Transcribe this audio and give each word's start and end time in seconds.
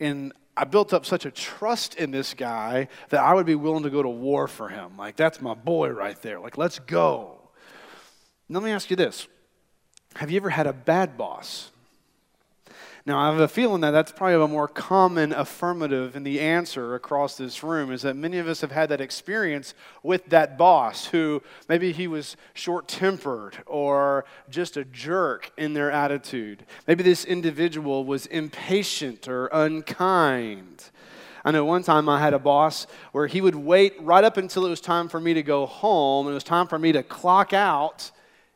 and 0.00 0.32
I 0.56 0.64
built 0.64 0.92
up 0.92 1.06
such 1.06 1.24
a 1.24 1.30
trust 1.30 1.94
in 1.94 2.10
this 2.10 2.34
guy 2.34 2.88
that 3.10 3.22
I 3.22 3.34
would 3.34 3.46
be 3.46 3.54
willing 3.54 3.84
to 3.84 3.90
go 3.90 4.02
to 4.02 4.08
war 4.08 4.48
for 4.48 4.68
him. 4.68 4.96
Like, 4.96 5.16
that's 5.16 5.40
my 5.40 5.54
boy 5.54 5.90
right 5.90 6.20
there. 6.22 6.40
Like, 6.40 6.58
let's 6.58 6.78
go. 6.80 7.38
Let 8.48 8.62
me 8.62 8.70
ask 8.70 8.90
you 8.90 8.96
this 8.96 9.28
Have 10.16 10.30
you 10.30 10.36
ever 10.36 10.50
had 10.50 10.66
a 10.66 10.72
bad 10.72 11.16
boss? 11.16 11.70
Now, 13.10 13.18
I 13.18 13.26
have 13.26 13.40
a 13.40 13.48
feeling 13.48 13.80
that 13.80 13.90
that's 13.90 14.12
probably 14.12 14.36
a 14.36 14.46
more 14.46 14.68
common 14.68 15.32
affirmative 15.32 16.14
in 16.14 16.22
the 16.22 16.38
answer 16.38 16.94
across 16.94 17.36
this 17.36 17.64
room 17.64 17.90
is 17.90 18.02
that 18.02 18.14
many 18.14 18.38
of 18.38 18.46
us 18.46 18.60
have 18.60 18.70
had 18.70 18.88
that 18.90 19.00
experience 19.00 19.74
with 20.04 20.26
that 20.26 20.56
boss 20.56 21.06
who 21.06 21.42
maybe 21.68 21.90
he 21.90 22.06
was 22.06 22.36
short 22.54 22.86
tempered 22.86 23.64
or 23.66 24.26
just 24.48 24.76
a 24.76 24.84
jerk 24.84 25.50
in 25.56 25.74
their 25.74 25.90
attitude. 25.90 26.64
Maybe 26.86 27.02
this 27.02 27.24
individual 27.24 28.04
was 28.04 28.26
impatient 28.26 29.26
or 29.26 29.48
unkind. 29.48 30.84
I 31.44 31.50
know 31.50 31.64
one 31.64 31.82
time 31.82 32.08
I 32.08 32.20
had 32.20 32.32
a 32.32 32.38
boss 32.38 32.86
where 33.10 33.26
he 33.26 33.40
would 33.40 33.56
wait 33.56 34.00
right 34.00 34.22
up 34.22 34.36
until 34.36 34.64
it 34.64 34.70
was 34.70 34.80
time 34.80 35.08
for 35.08 35.18
me 35.18 35.34
to 35.34 35.42
go 35.42 35.66
home 35.66 36.28
and 36.28 36.32
it 36.32 36.34
was 36.34 36.44
time 36.44 36.68
for 36.68 36.78
me 36.78 36.92
to 36.92 37.02
clock 37.02 37.52
out, 37.52 38.12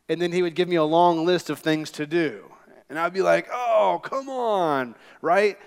and 0.08 0.22
then 0.22 0.30
he 0.30 0.42
would 0.42 0.54
give 0.54 0.68
me 0.68 0.76
a 0.76 0.84
long 0.84 1.26
list 1.26 1.50
of 1.50 1.58
things 1.58 1.90
to 1.90 2.06
do. 2.06 2.53
And 2.88 2.98
I'd 2.98 3.12
be 3.12 3.22
like, 3.22 3.48
oh, 3.52 4.00
come 4.02 4.28
on, 4.28 4.94
right? 5.22 5.58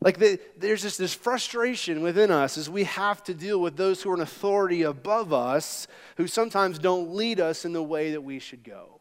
Like 0.00 0.18
the, 0.18 0.38
there's 0.58 0.82
just 0.82 0.98
this 0.98 1.14
frustration 1.14 2.02
within 2.02 2.30
us 2.30 2.58
as 2.58 2.68
we 2.68 2.84
have 2.84 3.22
to 3.24 3.34
deal 3.34 3.58
with 3.60 3.76
those 3.76 4.02
who 4.02 4.10
are 4.10 4.14
in 4.14 4.20
authority 4.20 4.82
above 4.82 5.32
us 5.32 5.86
who 6.16 6.26
sometimes 6.26 6.78
don't 6.78 7.14
lead 7.14 7.40
us 7.40 7.64
in 7.64 7.72
the 7.72 7.82
way 7.82 8.12
that 8.12 8.20
we 8.20 8.38
should 8.38 8.64
go. 8.64 9.00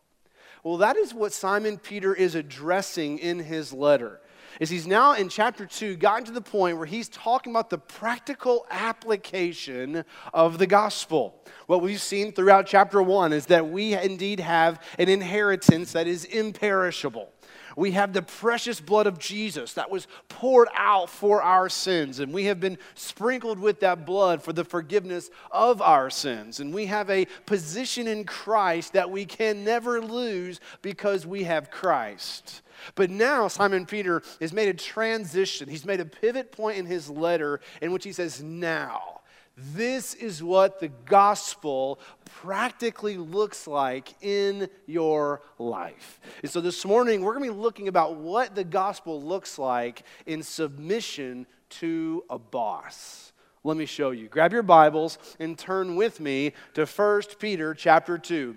Well, 0.64 0.78
that 0.78 0.96
is 0.96 1.14
what 1.14 1.34
Simon 1.34 1.78
Peter 1.78 2.14
is 2.14 2.36
addressing 2.36 3.20
in 3.20 3.40
his 3.40 3.74
letter. 3.74 4.22
Is 4.60 4.70
he's 4.70 4.88
now 4.88 5.14
in 5.14 5.30
chapter 5.30 5.66
2 5.66 5.96
gotten 5.98 6.26
to 6.26 6.32
the 6.32 6.42
point 6.42 6.78
where 6.78 6.86
he's 6.86 7.10
talking 7.10 7.52
about 7.52 7.70
the 7.70 7.78
practical 7.78 8.66
application 8.70 10.06
of 10.34 10.58
the 10.58 10.68
gospel. 10.68 11.44
What 11.68 11.82
we've 11.82 12.02
seen 12.02 12.32
throughout 12.32 12.68
chapter 12.68 13.02
1 13.02 13.34
is 13.34 13.48
that 13.48 13.70
we 13.70 13.94
indeed 13.94 14.40
have 14.40 14.82
an 15.00 15.10
inheritance 15.10 15.94
that 15.94 16.08
is 16.08 16.26
imperishable. 16.26 17.30
We 17.76 17.92
have 17.92 18.14
the 18.14 18.22
precious 18.22 18.80
blood 18.80 19.08
of 19.08 19.18
Jesus 19.18 19.74
that 19.74 19.90
was 19.90 20.08
poured 20.30 20.68
out 20.76 21.10
for 21.10 21.42
our 21.42 21.70
sins, 21.70 22.20
and 22.20 22.34
we 22.34 22.46
have 22.46 22.60
been 22.60 22.78
sprinkled 22.96 23.60
with 23.60 23.80
that 23.80 24.06
blood 24.06 24.44
for 24.44 24.54
the 24.54 24.64
forgiveness 24.64 25.30
of 25.52 25.82
our 25.82 26.10
sins. 26.10 26.60
And 26.60 26.74
we 26.74 26.86
have 26.88 27.10
a 27.10 27.26
position 27.46 28.08
in 28.08 28.26
Christ 28.26 28.94
that 28.94 29.10
we 29.10 29.26
can 29.26 29.64
never 29.64 30.02
lose 30.02 30.60
because 30.82 31.26
we 31.26 31.44
have 31.44 31.72
Christ. 31.72 32.63
But 32.96 33.10
now 33.10 33.48
Simon 33.48 33.86
Peter 33.86 34.22
has 34.40 34.54
made 34.54 34.70
a 34.70 34.74
transition. 34.74 35.70
He's 35.70 35.86
made 35.86 36.00
a 36.00 36.06
pivot 36.06 36.52
point 36.52 36.78
in 36.78 36.86
his 36.86 37.10
letter 37.10 37.60
in 37.82 37.92
which 37.92 38.04
he 38.04 38.12
says, 38.12 38.42
Now, 38.42 39.22
this 39.56 40.16
is 40.16 40.42
what 40.42 40.80
the 40.80 40.88
gospel 40.88 42.00
practically 42.26 43.18
looks 43.18 43.68
like 43.68 44.16
in 44.22 44.68
your 44.88 45.42
life. 45.60 46.20
And 46.42 46.50
so 46.50 46.60
this 46.60 46.84
morning, 46.86 47.22
we're 47.22 47.34
going 47.34 47.46
to 47.48 47.54
be 47.54 47.60
looking 47.60 47.88
about 47.88 48.16
what 48.16 48.56
the 48.56 48.64
gospel 48.64 49.22
looks 49.22 49.60
like 49.60 50.04
in 50.26 50.42
submission 50.42 51.46
to 51.70 52.24
a 52.30 52.40
boss. 52.40 53.32
Let 53.64 53.78
me 53.78 53.86
show 53.86 54.12
you. 54.12 54.28
Grab 54.28 54.52
your 54.52 54.64
Bibles 54.64 55.20
and 55.40 55.58
turn 55.58 55.96
with 55.96 56.20
me 56.20 56.54
to 56.74 56.86
1 56.86 57.22
Peter 57.40 57.74
chapter 57.74 58.18
2 58.18 58.56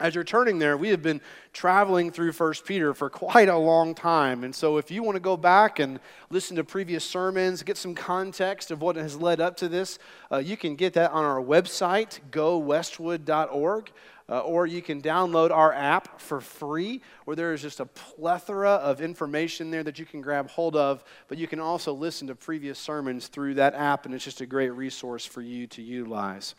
as 0.00 0.14
you're 0.14 0.24
turning 0.24 0.58
there, 0.58 0.76
we 0.76 0.90
have 0.90 1.02
been 1.02 1.20
traveling 1.52 2.12
through 2.12 2.32
First 2.32 2.64
Peter 2.64 2.94
for 2.94 3.10
quite 3.10 3.48
a 3.48 3.56
long 3.56 3.94
time. 3.94 4.44
And 4.44 4.54
so, 4.54 4.76
if 4.76 4.90
you 4.90 5.02
want 5.02 5.16
to 5.16 5.20
go 5.20 5.36
back 5.36 5.80
and 5.80 5.98
listen 6.30 6.56
to 6.56 6.64
previous 6.64 7.04
sermons, 7.04 7.62
get 7.62 7.76
some 7.76 7.94
context 7.94 8.70
of 8.70 8.80
what 8.80 8.96
has 8.96 9.16
led 9.16 9.40
up 9.40 9.56
to 9.58 9.68
this, 9.68 9.98
uh, 10.30 10.38
you 10.38 10.56
can 10.56 10.76
get 10.76 10.92
that 10.94 11.10
on 11.10 11.24
our 11.24 11.42
website, 11.42 12.20
gowestwood.org. 12.30 13.90
Uh, 14.30 14.40
or 14.40 14.66
you 14.66 14.82
can 14.82 15.00
download 15.00 15.50
our 15.50 15.72
app 15.72 16.20
for 16.20 16.38
free, 16.38 17.00
where 17.24 17.34
there 17.34 17.54
is 17.54 17.62
just 17.62 17.80
a 17.80 17.86
plethora 17.86 18.72
of 18.72 19.00
information 19.00 19.70
there 19.70 19.82
that 19.82 19.98
you 19.98 20.04
can 20.04 20.20
grab 20.20 20.50
hold 20.50 20.76
of. 20.76 21.02
But 21.28 21.38
you 21.38 21.48
can 21.48 21.60
also 21.60 21.94
listen 21.94 22.26
to 22.26 22.34
previous 22.34 22.78
sermons 22.78 23.28
through 23.28 23.54
that 23.54 23.74
app, 23.74 24.04
and 24.04 24.14
it's 24.14 24.24
just 24.24 24.42
a 24.42 24.46
great 24.46 24.68
resource 24.68 25.24
for 25.24 25.40
you 25.40 25.66
to 25.68 25.80
utilize. 25.80 26.54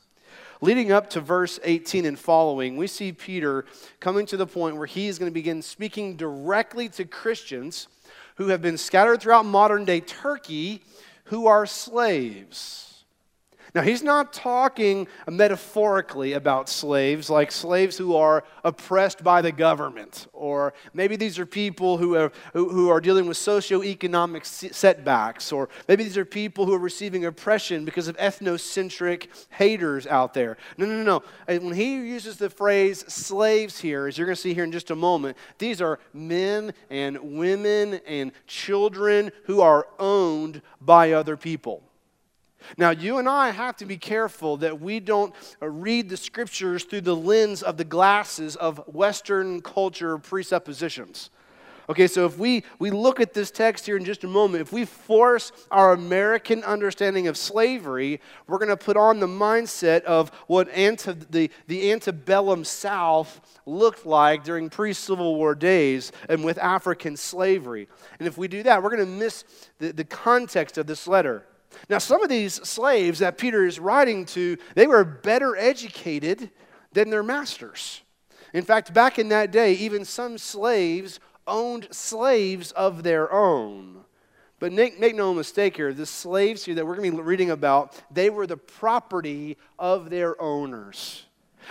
Leading 0.62 0.92
up 0.92 1.10
to 1.12 1.22
verse 1.22 1.58
18 1.64 2.06
and 2.06 2.20
following, 2.20 2.76
we 2.76 2.86
see 2.86 3.14
Peter 3.14 3.66
coming 4.02 4.26
to 4.26 4.36
the 4.36 4.46
point 4.46 4.76
where 4.76 4.86
he 4.86 5.08
is 5.08 5.18
going 5.18 5.32
to 5.32 5.34
begin 5.34 5.62
speaking 5.62 6.18
directly 6.18 6.90
to 6.90 7.06
Christians 7.06 7.88
who 8.36 8.48
have 8.48 8.62
been 8.62 8.78
scattered 8.78 9.22
throughout 9.22 9.46
modern 9.46 9.86
day 9.86 10.02
Turkey 10.02 10.82
who 11.26 11.48
are 11.48 11.66
slaves. 11.66 12.89
Now, 13.76 13.82
he's 13.82 14.02
not 14.02 14.34
talking 14.34 15.08
metaphorically 15.28 16.34
about 16.34 16.70
slaves, 16.70 17.30
like 17.30 17.52
slaves 17.52 17.98
who 17.98 18.16
are 18.16 18.44
oppressed 18.64 19.24
by 19.24 19.42
the 19.42 19.52
government, 19.52 20.28
or 20.34 20.74
maybe 20.94 21.16
these 21.16 21.38
are 21.38 21.46
people 21.46 21.98
who 21.98 22.16
are, 22.16 22.32
who, 22.54 22.70
who 22.70 22.90
are 22.90 23.00
dealing 23.00 23.28
with 23.28 23.38
socioeconomic 23.38 24.46
setbacks, 24.74 25.52
or 25.52 25.70
maybe 25.88 26.04
these 26.04 26.18
are 26.18 26.26
people 26.26 26.66
who 26.66 26.74
are 26.74 26.80
receiving 26.80 27.26
oppression 27.26 27.86
because 27.86 28.08
of 28.08 28.18
ethnocentric 28.18 29.28
haters 29.50 30.08
out 30.08 30.34
there. 30.34 30.58
No, 30.78 30.86
no, 30.86 31.04
no. 31.04 31.24
no. 31.48 31.60
When 31.60 31.76
he 31.76 31.94
uses 31.96 32.38
the 32.38 32.50
phrase 32.50 33.06
slaves 33.12 33.80
here, 33.80 34.08
as 34.08 34.18
you're 34.18 34.28
going 34.28 34.36
to 34.36 34.42
see 34.42 34.54
here 34.54 34.64
in 34.64 34.72
just 34.72 34.90
a 34.90 34.96
moment, 34.96 35.38
these 35.60 35.82
are 35.82 36.00
men 36.14 36.74
and 36.90 37.38
women 37.38 38.02
and 38.08 38.32
children 38.48 39.32
who 39.44 39.62
are 39.62 39.88
owned 40.00 40.62
by 40.82 41.12
other 41.12 41.38
people. 41.38 41.84
Now, 42.78 42.92
you 42.92 43.18
and 43.18 43.28
I 43.28 43.52
have 43.52 43.78
to 43.78 43.86
be 43.86 43.98
careful 43.98 44.58
that 44.58 44.80
we 44.80 45.00
don't 45.00 45.34
read 45.62 46.10
the 46.10 46.18
scriptures 46.18 46.84
through 46.84 47.02
the 47.02 47.16
lens 47.16 47.64
of 47.64 47.78
the 47.78 47.84
glasses 47.84 48.56
of 48.56 48.80
Western 48.88 49.62
culture 49.62 50.18
presuppositions. 50.18 51.30
Okay, 51.90 52.06
so 52.06 52.28
if 52.28 52.38
we, 52.38 52.64
we 52.78 52.92
look 52.92 53.20
at 53.20 53.34
this 53.34 53.50
text 53.50 53.88
here 53.88 53.98
in 53.98 54.06
just 54.06 54.24
a 54.24 54.28
moment, 54.28 54.62
if 54.62 54.72
we 54.72 54.86
force 54.86 55.52
our 55.72 55.94
American 55.94 56.64
understanding 56.64 57.28
of 57.28 57.36
slavery, 57.36 58.22
we're 58.46 58.60
going 58.60 58.70
to 58.70 58.78
put 58.78 58.96
on 58.96 59.20
the 59.20 59.28
mindset 59.28 60.04
of 60.04 60.30
what 60.46 60.70
ante, 60.70 61.14
the, 61.32 61.50
the 61.66 61.92
antebellum 61.92 62.64
South 62.64 63.42
looked 63.66 64.06
like 64.06 64.44
during 64.44 64.70
pre 64.70 64.94
Civil 64.94 65.36
War 65.36 65.56
days 65.56 66.12
and 66.30 66.44
with 66.44 66.60
African 66.60 67.18
slavery. 67.18 67.88
And 68.20 68.28
if 68.28 68.38
we 68.38 68.48
do 68.48 68.62
that, 68.64 68.84
we're 68.84 68.96
going 68.96 69.06
to 69.06 69.12
miss 69.12 69.44
the, 69.80 69.92
the 69.92 70.06
context 70.06 70.78
of 70.78 70.86
this 70.86 71.08
letter. 71.08 71.44
Now, 71.90 71.98
some 71.98 72.24
of 72.24 72.30
these 72.30 72.56
slaves 72.68 73.20
that 73.20 73.38
Peter 73.38 73.66
is 73.66 73.80
writing 73.80 74.26
to, 74.28 74.58
they 74.76 74.88
were 74.88 75.04
better 75.04 75.56
educated 75.56 76.50
than 76.94 77.10
their 77.10 77.24
masters. 77.24 78.02
In 78.54 78.64
fact, 78.64 78.94
back 78.94 79.20
in 79.20 79.30
that 79.30 79.52
day, 79.52 79.74
even 79.74 80.06
some 80.06 80.38
slaves 80.38 81.20
owned 81.48 81.88
slaves 81.92 82.72
of 82.72 83.04
their 83.04 83.32
own. 83.32 84.04
But 84.60 84.74
make, 84.74 85.00
make 85.00 85.16
no 85.16 85.34
mistake 85.34 85.78
here, 85.78 85.94
the 85.94 86.06
slaves 86.06 86.66
here 86.66 86.76
that 86.76 86.86
we're 86.86 86.96
going 86.96 87.12
to 87.12 87.18
be 87.18 87.24
reading 87.24 87.52
about, 87.52 88.02
they 88.12 88.30
were 88.30 88.46
the 88.46 88.58
property 88.58 89.58
of 89.78 90.10
their 90.10 90.40
owners. 90.42 91.26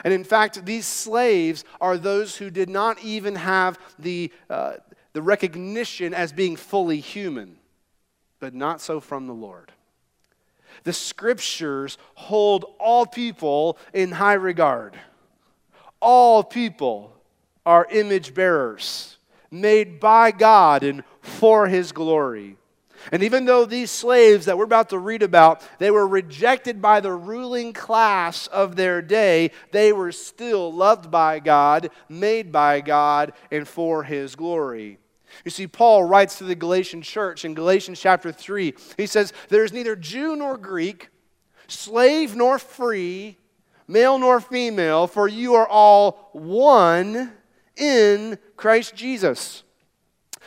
And 0.04 0.14
in 0.14 0.24
fact, 0.24 0.64
these 0.64 0.86
slaves 0.86 1.64
are 1.80 1.98
those 1.98 2.36
who 2.36 2.50
did 2.50 2.70
not 2.70 3.02
even 3.02 3.34
have 3.34 3.78
the, 3.98 4.32
uh, 4.48 4.74
the 5.12 5.22
recognition 5.22 6.14
as 6.14 6.32
being 6.32 6.56
fully 6.56 7.00
human, 7.00 7.58
but 8.40 8.54
not 8.54 8.80
so 8.80 9.00
from 9.00 9.26
the 9.26 9.34
Lord. 9.34 9.72
The 10.84 10.92
scriptures 10.92 11.98
hold 12.14 12.64
all 12.78 13.06
people 13.06 13.78
in 13.92 14.12
high 14.12 14.34
regard. 14.34 14.98
All 16.00 16.42
people 16.42 17.12
are 17.66 17.86
image 17.90 18.34
bearers, 18.34 19.18
made 19.50 20.00
by 20.00 20.30
God 20.30 20.82
and 20.82 21.04
for 21.20 21.66
his 21.66 21.92
glory. 21.92 22.56
And 23.12 23.22
even 23.22 23.44
though 23.44 23.64
these 23.64 23.90
slaves 23.90 24.46
that 24.46 24.58
we're 24.58 24.64
about 24.64 24.90
to 24.90 24.98
read 24.98 25.22
about, 25.22 25.62
they 25.78 25.90
were 25.90 26.06
rejected 26.06 26.82
by 26.82 27.00
the 27.00 27.12
ruling 27.12 27.72
class 27.72 28.46
of 28.48 28.76
their 28.76 29.00
day, 29.02 29.52
they 29.70 29.92
were 29.92 30.12
still 30.12 30.72
loved 30.72 31.10
by 31.10 31.38
God, 31.38 31.90
made 32.08 32.50
by 32.50 32.80
God, 32.80 33.32
and 33.50 33.66
for 33.66 34.02
his 34.02 34.34
glory. 34.34 34.98
You 35.44 35.50
see, 35.50 35.66
Paul 35.66 36.04
writes 36.04 36.38
to 36.38 36.44
the 36.44 36.54
Galatian 36.54 37.02
church 37.02 37.44
in 37.44 37.54
Galatians 37.54 38.00
chapter 38.00 38.32
3. 38.32 38.74
He 38.96 39.06
says, 39.06 39.32
There 39.48 39.64
is 39.64 39.72
neither 39.72 39.96
Jew 39.96 40.36
nor 40.36 40.56
Greek, 40.56 41.08
slave 41.68 42.34
nor 42.34 42.58
free, 42.58 43.38
male 43.86 44.18
nor 44.18 44.40
female, 44.40 45.06
for 45.06 45.28
you 45.28 45.54
are 45.54 45.66
all 45.66 46.30
one 46.32 47.32
in 47.76 48.38
Christ 48.56 48.94
Jesus. 48.94 49.62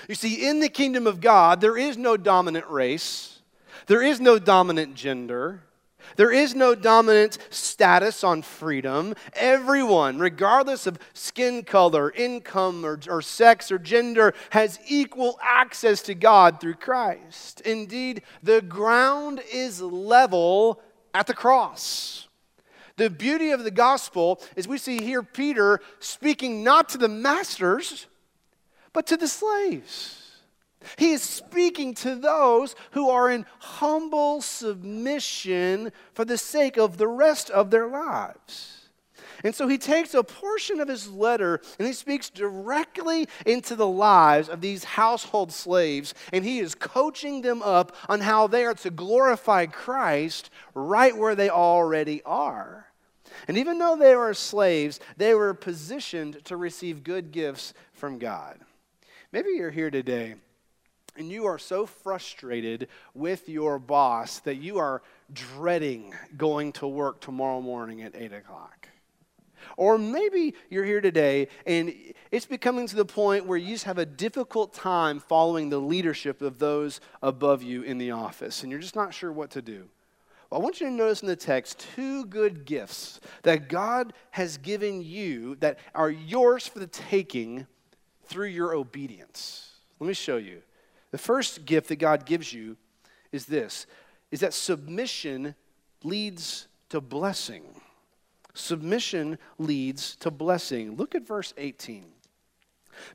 You 0.07 0.15
see, 0.15 0.47
in 0.47 0.59
the 0.59 0.69
kingdom 0.69 1.07
of 1.07 1.21
God, 1.21 1.61
there 1.61 1.77
is 1.77 1.97
no 1.97 2.17
dominant 2.17 2.67
race, 2.67 3.41
there 3.87 4.01
is 4.01 4.19
no 4.19 4.39
dominant 4.39 4.95
gender. 4.95 5.63
There 6.15 6.31
is 6.31 6.55
no 6.55 6.75
dominant 6.75 7.37
status 7.49 8.23
on 8.23 8.41
freedom. 8.41 9.15
Everyone, 9.33 10.19
regardless 10.19 10.87
of 10.87 10.99
skin 11.13 11.63
color, 11.63 12.11
income, 12.11 12.85
or, 12.85 12.99
or, 13.09 13.21
sex 13.21 13.71
or 13.71 13.79
gender, 13.79 14.33
has 14.51 14.79
equal 14.87 15.39
access 15.41 16.01
to 16.03 16.15
God 16.15 16.59
through 16.59 16.75
Christ. 16.75 17.61
Indeed, 17.61 18.23
the 18.43 18.61
ground 18.61 19.41
is 19.51 19.81
level 19.81 20.81
at 21.13 21.27
the 21.27 21.33
cross. 21.33 22.27
The 22.97 23.09
beauty 23.09 23.51
of 23.51 23.63
the 23.63 23.71
gospel 23.71 24.41
is 24.55 24.67
we 24.67 24.77
see 24.77 25.01
here 25.01 25.23
Peter 25.23 25.79
speaking 25.99 26.63
not 26.63 26.89
to 26.89 26.97
the 26.97 27.07
masters, 27.07 28.07
but 28.93 29.07
to 29.07 29.17
the 29.17 29.27
slaves. 29.27 30.20
He 30.97 31.11
is 31.11 31.21
speaking 31.21 31.93
to 31.95 32.15
those 32.15 32.75
who 32.91 33.09
are 33.09 33.29
in 33.29 33.45
humble 33.59 34.41
submission 34.41 35.91
for 36.13 36.25
the 36.25 36.37
sake 36.37 36.77
of 36.77 36.97
the 36.97 37.07
rest 37.07 37.49
of 37.49 37.71
their 37.71 37.87
lives. 37.87 38.77
And 39.43 39.55
so 39.55 39.67
he 39.67 39.77
takes 39.77 40.13
a 40.13 40.23
portion 40.23 40.79
of 40.79 40.87
his 40.87 41.09
letter 41.09 41.61
and 41.79 41.87
he 41.87 41.93
speaks 41.93 42.29
directly 42.29 43.27
into 43.45 43.75
the 43.75 43.87
lives 43.87 44.49
of 44.49 44.61
these 44.61 44.83
household 44.83 45.51
slaves. 45.51 46.13
And 46.31 46.45
he 46.45 46.59
is 46.59 46.75
coaching 46.75 47.41
them 47.41 47.61
up 47.63 47.95
on 48.07 48.21
how 48.21 48.47
they 48.47 48.65
are 48.65 48.75
to 48.75 48.91
glorify 48.91 49.65
Christ 49.65 50.49
right 50.75 51.15
where 51.15 51.35
they 51.35 51.49
already 51.49 52.21
are. 52.23 52.87
And 53.47 53.57
even 53.57 53.79
though 53.79 53.95
they 53.95 54.15
were 54.15 54.33
slaves, 54.33 54.99
they 55.17 55.33
were 55.33 55.53
positioned 55.53 56.43
to 56.45 56.57
receive 56.57 57.03
good 57.03 57.31
gifts 57.31 57.73
from 57.93 58.19
God. 58.19 58.59
Maybe 59.31 59.49
you're 59.55 59.71
here 59.71 59.89
today 59.89 60.35
and 61.17 61.29
you 61.29 61.45
are 61.45 61.59
so 61.59 61.85
frustrated 61.85 62.87
with 63.13 63.49
your 63.49 63.79
boss 63.79 64.39
that 64.39 64.55
you 64.55 64.77
are 64.77 65.01
dreading 65.33 66.13
going 66.37 66.71
to 66.73 66.87
work 66.87 67.19
tomorrow 67.19 67.61
morning 67.61 68.01
at 68.01 68.15
8 68.15 68.33
o'clock. 68.33 68.87
Or 69.77 69.97
maybe 69.97 70.55
you're 70.69 70.85
here 70.85 71.01
today 71.01 71.47
and 71.65 71.93
it's 72.31 72.45
becoming 72.45 72.87
to 72.87 72.95
the 72.95 73.05
point 73.05 73.45
where 73.45 73.57
you 73.57 73.73
just 73.73 73.85
have 73.85 73.97
a 73.97 74.05
difficult 74.05 74.73
time 74.73 75.19
following 75.19 75.69
the 75.69 75.79
leadership 75.79 76.41
of 76.41 76.59
those 76.59 76.99
above 77.21 77.61
you 77.61 77.83
in 77.83 77.97
the 77.97 78.11
office 78.11 78.63
and 78.63 78.71
you're 78.71 78.81
just 78.81 78.95
not 78.95 79.13
sure 79.13 79.31
what 79.31 79.51
to 79.51 79.61
do. 79.61 79.89
I 80.53 80.57
want 80.57 80.81
you 80.81 80.87
to 80.87 80.93
notice 80.93 81.21
in 81.21 81.29
the 81.29 81.35
text 81.35 81.85
two 81.95 82.25
good 82.25 82.65
gifts 82.65 83.21
that 83.43 83.69
God 83.69 84.11
has 84.31 84.57
given 84.57 85.01
you 85.01 85.55
that 85.61 85.79
are 85.95 86.09
yours 86.09 86.67
for 86.67 86.79
the 86.79 86.87
taking 86.87 87.67
through 88.25 88.47
your 88.47 88.73
obedience. 88.73 89.71
Let 89.99 90.07
me 90.07 90.13
show 90.13 90.35
you. 90.37 90.61
The 91.11 91.17
first 91.17 91.65
gift 91.65 91.89
that 91.89 91.97
God 91.97 92.25
gives 92.25 92.51
you 92.51 92.77
is 93.31 93.45
this 93.45 93.85
is 94.31 94.39
that 94.39 94.53
submission 94.53 95.55
leads 96.03 96.67
to 96.89 97.01
blessing. 97.01 97.63
Submission 98.53 99.37
leads 99.57 100.15
to 100.17 100.31
blessing. 100.31 100.95
Look 100.95 101.15
at 101.15 101.27
verse 101.27 101.53
18. 101.57 102.05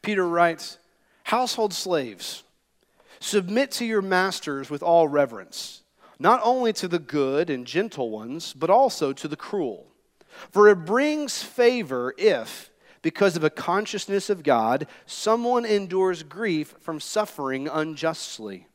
Peter 0.03 0.27
writes, 0.27 0.79
Household 1.25 1.73
slaves, 1.73 2.45
submit 3.21 3.71
to 3.73 3.85
your 3.85 4.03
masters 4.03 4.71
with 4.71 4.83
all 4.83 5.09
reverence, 5.09 5.83
not 6.19 6.41
only 6.43 6.73
to 6.75 6.89
the 6.89 6.99
good 6.99 7.51
and 7.51 7.67
gentle 7.67 8.11
ones, 8.11 8.53
but 8.53 8.71
also 8.71 9.13
to 9.13 9.29
the 9.29 9.37
cruel. 9.37 9.87
For 10.51 10.69
it 10.69 10.85
brings 10.85 11.43
favor 11.43 12.15
if, 12.19 12.71
because 13.07 13.37
of 13.37 13.45
a 13.45 13.51
consciousness 13.51 14.29
of 14.29 14.43
God, 14.43 14.89
someone 15.07 15.65
endures 15.65 16.25
grief 16.25 16.75
from 16.81 16.99
suffering 16.99 17.69
unjustly. 17.69 18.67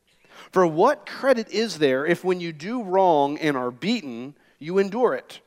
For 0.50 0.66
what 0.66 1.04
credit 1.04 1.50
is 1.50 1.78
there 1.78 2.06
if 2.06 2.24
when 2.24 2.40
you 2.40 2.50
do 2.50 2.82
wrong 2.82 3.36
and 3.36 3.58
are 3.58 3.70
beaten, 3.70 4.34
you 4.58 4.78
endure 4.78 5.12
it? 5.12 5.42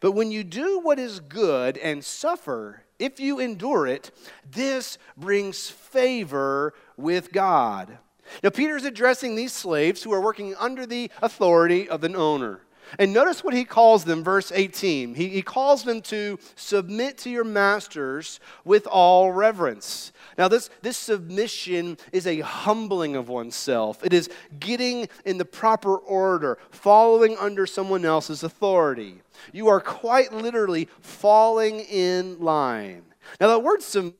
But 0.00 0.12
when 0.12 0.30
you 0.30 0.44
do 0.44 0.78
what 0.78 1.00
is 1.00 1.18
good 1.18 1.78
and 1.78 2.04
suffer, 2.04 2.84
if 3.00 3.18
you 3.18 3.40
endure 3.40 3.88
it, 3.88 4.12
this 4.48 4.98
brings 5.16 5.68
favor 5.68 6.74
with 6.96 7.32
God. 7.32 7.98
Now, 8.44 8.50
Peter's 8.50 8.84
addressing 8.84 9.34
these 9.34 9.52
slaves 9.52 10.04
who 10.04 10.12
are 10.12 10.20
working 10.20 10.54
under 10.60 10.86
the 10.86 11.10
authority 11.20 11.88
of 11.88 12.04
an 12.04 12.14
owner. 12.14 12.60
And 12.98 13.12
notice 13.12 13.44
what 13.44 13.54
he 13.54 13.64
calls 13.64 14.04
them, 14.04 14.22
verse 14.24 14.52
18. 14.54 15.14
He, 15.14 15.28
he 15.28 15.42
calls 15.42 15.84
them 15.84 16.00
to 16.02 16.38
submit 16.54 17.18
to 17.18 17.30
your 17.30 17.44
masters 17.44 18.40
with 18.64 18.86
all 18.86 19.32
reverence. 19.32 20.12
Now, 20.36 20.48
this, 20.48 20.70
this 20.82 20.96
submission 20.96 21.98
is 22.12 22.26
a 22.26 22.40
humbling 22.40 23.16
of 23.16 23.28
oneself, 23.28 24.04
it 24.04 24.12
is 24.12 24.30
getting 24.58 25.08
in 25.24 25.38
the 25.38 25.44
proper 25.44 25.96
order, 25.96 26.58
following 26.70 27.36
under 27.38 27.66
someone 27.66 28.04
else's 28.04 28.42
authority. 28.42 29.22
You 29.52 29.68
are 29.68 29.80
quite 29.80 30.32
literally 30.32 30.88
falling 31.00 31.80
in 31.80 32.38
line. 32.40 33.02
Now, 33.40 33.48
the 33.48 33.58
word 33.58 33.82
submit 33.82 34.17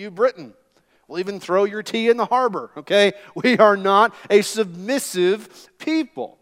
you, 0.00 0.10
Britain. 0.10 0.54
We'll 1.06 1.20
even 1.20 1.40
throw 1.40 1.64
your 1.64 1.82
tea 1.82 2.08
in 2.08 2.16
the 2.16 2.26
harbor, 2.26 2.70
okay? 2.76 3.12
We 3.34 3.58
are 3.58 3.76
not 3.76 4.14
a 4.28 4.42
submissive 4.42 5.68
people. 5.78 6.38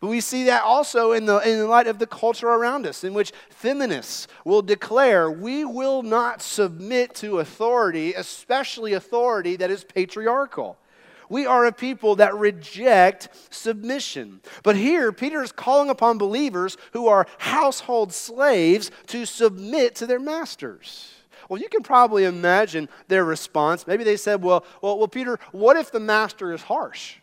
But 0.00 0.08
we 0.08 0.20
see 0.20 0.44
that 0.44 0.62
also 0.62 1.12
in 1.12 1.26
the, 1.26 1.38
in 1.38 1.58
the 1.58 1.66
light 1.66 1.86
of 1.86 1.98
the 1.98 2.06
culture 2.06 2.48
around 2.48 2.86
us, 2.86 3.04
in 3.04 3.14
which 3.14 3.32
feminists 3.48 4.26
will 4.44 4.60
declare 4.60 5.30
we 5.30 5.64
will 5.64 6.02
not 6.02 6.42
submit 6.42 7.14
to 7.16 7.38
authority, 7.38 8.12
especially 8.12 8.92
authority 8.92 9.56
that 9.56 9.70
is 9.70 9.84
patriarchal. 9.84 10.76
We 11.28 11.46
are 11.46 11.64
a 11.64 11.72
people 11.72 12.16
that 12.16 12.34
reject 12.34 13.28
submission. 13.50 14.40
But 14.62 14.76
here, 14.76 15.12
Peter 15.12 15.42
is 15.42 15.50
calling 15.50 15.90
upon 15.90 16.18
believers 16.18 16.76
who 16.92 17.08
are 17.08 17.26
household 17.38 18.12
slaves 18.12 18.90
to 19.08 19.26
submit 19.26 19.94
to 19.96 20.06
their 20.06 20.20
masters. 20.20 21.15
Well, 21.48 21.60
you 21.60 21.68
can 21.68 21.82
probably 21.82 22.24
imagine 22.24 22.88
their 23.08 23.24
response. 23.24 23.86
Maybe 23.86 24.04
they 24.04 24.16
said, 24.16 24.42
well, 24.42 24.64
well, 24.82 24.98
well, 24.98 25.08
Peter, 25.08 25.38
what 25.52 25.76
if 25.76 25.90
the 25.90 26.00
master 26.00 26.52
is 26.52 26.62
harsh? 26.62 27.16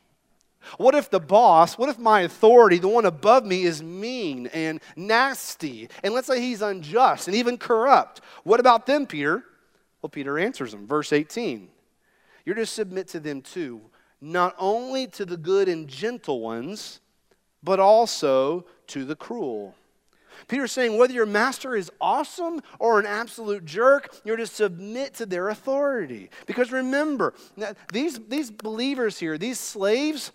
What 0.78 0.96
if 0.96 1.10
the 1.10 1.20
boss, 1.20 1.78
what 1.78 1.90
if 1.90 2.00
my 2.00 2.22
authority, 2.22 2.78
the 2.78 2.88
one 2.88 3.06
above 3.06 3.46
me, 3.46 3.64
is 3.64 3.84
mean 3.84 4.48
and 4.48 4.80
nasty? 4.96 5.90
And 6.04 6.14
let's 6.14 6.28
say 6.28 6.40
he's 6.40 6.62
unjust 6.62 7.28
and 7.28 7.36
even 7.36 7.58
corrupt. 7.58 8.22
What 8.44 8.60
about 8.60 8.86
them, 8.86 9.06
Peter? 9.06 9.44
Well, 10.02 10.10
Peter 10.10 10.40
answers 10.40 10.74
him. 10.74 10.88
Verse 10.88 11.12
18 11.12 11.70
You're 12.46 12.56
to 12.56 12.66
submit 12.66 13.10
to 13.10 13.20
them 13.20 13.42
too, 13.42 13.82
not 14.22 14.56
only 14.58 15.08
to 15.08 15.26
the 15.26 15.38
good 15.38 15.68
and 15.68 15.88
gentle 15.88 16.40
ones, 16.40 17.02
but 17.62 17.80
also 17.80 18.66
to 18.88 19.06
the 19.06 19.16
cruel. 19.16 19.76
Peter's 20.48 20.72
saying 20.72 20.98
whether 20.98 21.14
your 21.14 21.26
master 21.26 21.76
is 21.76 21.92
awesome 22.02 22.62
or 22.80 23.00
an 23.00 23.06
absolute 23.06 23.66
jerk, 23.66 24.16
you're 24.24 24.38
to 24.38 24.48
submit 24.48 25.14
to 25.16 25.26
their 25.26 25.50
authority. 25.50 26.30
Because 26.46 26.72
remember, 26.72 27.34
these, 27.92 28.20
these 28.28 28.52
believers 28.52 29.20
here, 29.20 29.38
these 29.38 29.60
slaves, 29.60 30.32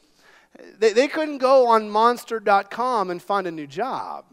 they, 0.79 0.93
they 0.93 1.09
couldn't 1.09 1.39
go 1.39 1.67
on 1.67 1.91
monster.com 1.91 3.11
and 3.11 3.23
find 3.23 3.47
a 3.47 3.51
new 3.51 3.67
job. 3.67 4.25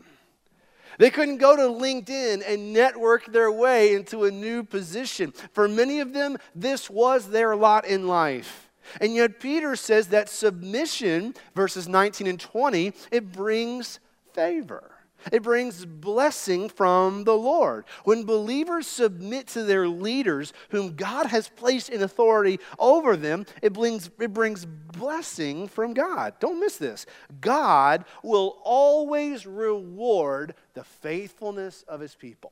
They 0.98 1.10
couldn't 1.10 1.38
go 1.38 1.56
to 1.56 1.64
LinkedIn 1.64 2.44
and 2.48 2.74
network 2.74 3.26
their 3.26 3.52
way 3.52 3.94
into 3.94 4.24
a 4.24 4.32
new 4.32 4.64
position. 4.64 5.34
For 5.52 5.68
many 5.68 6.00
of 6.00 6.14
them, 6.14 6.38
this 6.54 6.90
was 6.90 7.30
their 7.30 7.56
lot 7.56 7.86
in 7.86 8.08
life. 8.08 8.70
And 9.02 9.14
yet, 9.14 9.40
Peter 9.40 9.76
says 9.76 10.08
that 10.10 10.30
submission, 10.30 11.34
verses 11.56 11.88
19 11.88 12.28
and 12.28 12.40
20, 12.40 12.94
it 13.12 13.32
brings 13.32 14.00
favor. 14.34 14.95
It 15.32 15.44
brings 15.44 15.86
blessing 15.86 16.70
from 16.70 17.24
the 17.24 17.38
Lord. 17.38 17.86
When 18.04 18.24
believers 18.24 18.88
submit 18.88 19.48
to 19.50 19.64
their 19.64 19.88
leaders, 19.88 20.54
whom 20.70 20.96
God 20.96 21.28
has 21.28 21.50
placed 21.50 21.90
in 21.90 22.02
authority 22.02 22.60
over 22.80 23.16
them, 23.16 23.46
it 23.62 23.74
brings, 23.74 24.10
it 24.20 24.34
brings 24.34 24.66
blessing 24.66 25.68
from 25.68 25.94
God. 25.94 26.34
Don't 26.40 26.60
miss 26.60 26.78
this. 26.78 27.06
God 27.42 28.06
will 28.24 28.58
always 28.64 29.46
reward 29.46 30.56
the 30.74 30.84
faithfulness 30.84 31.84
of 31.88 32.00
his 32.00 32.16
people. 32.16 32.52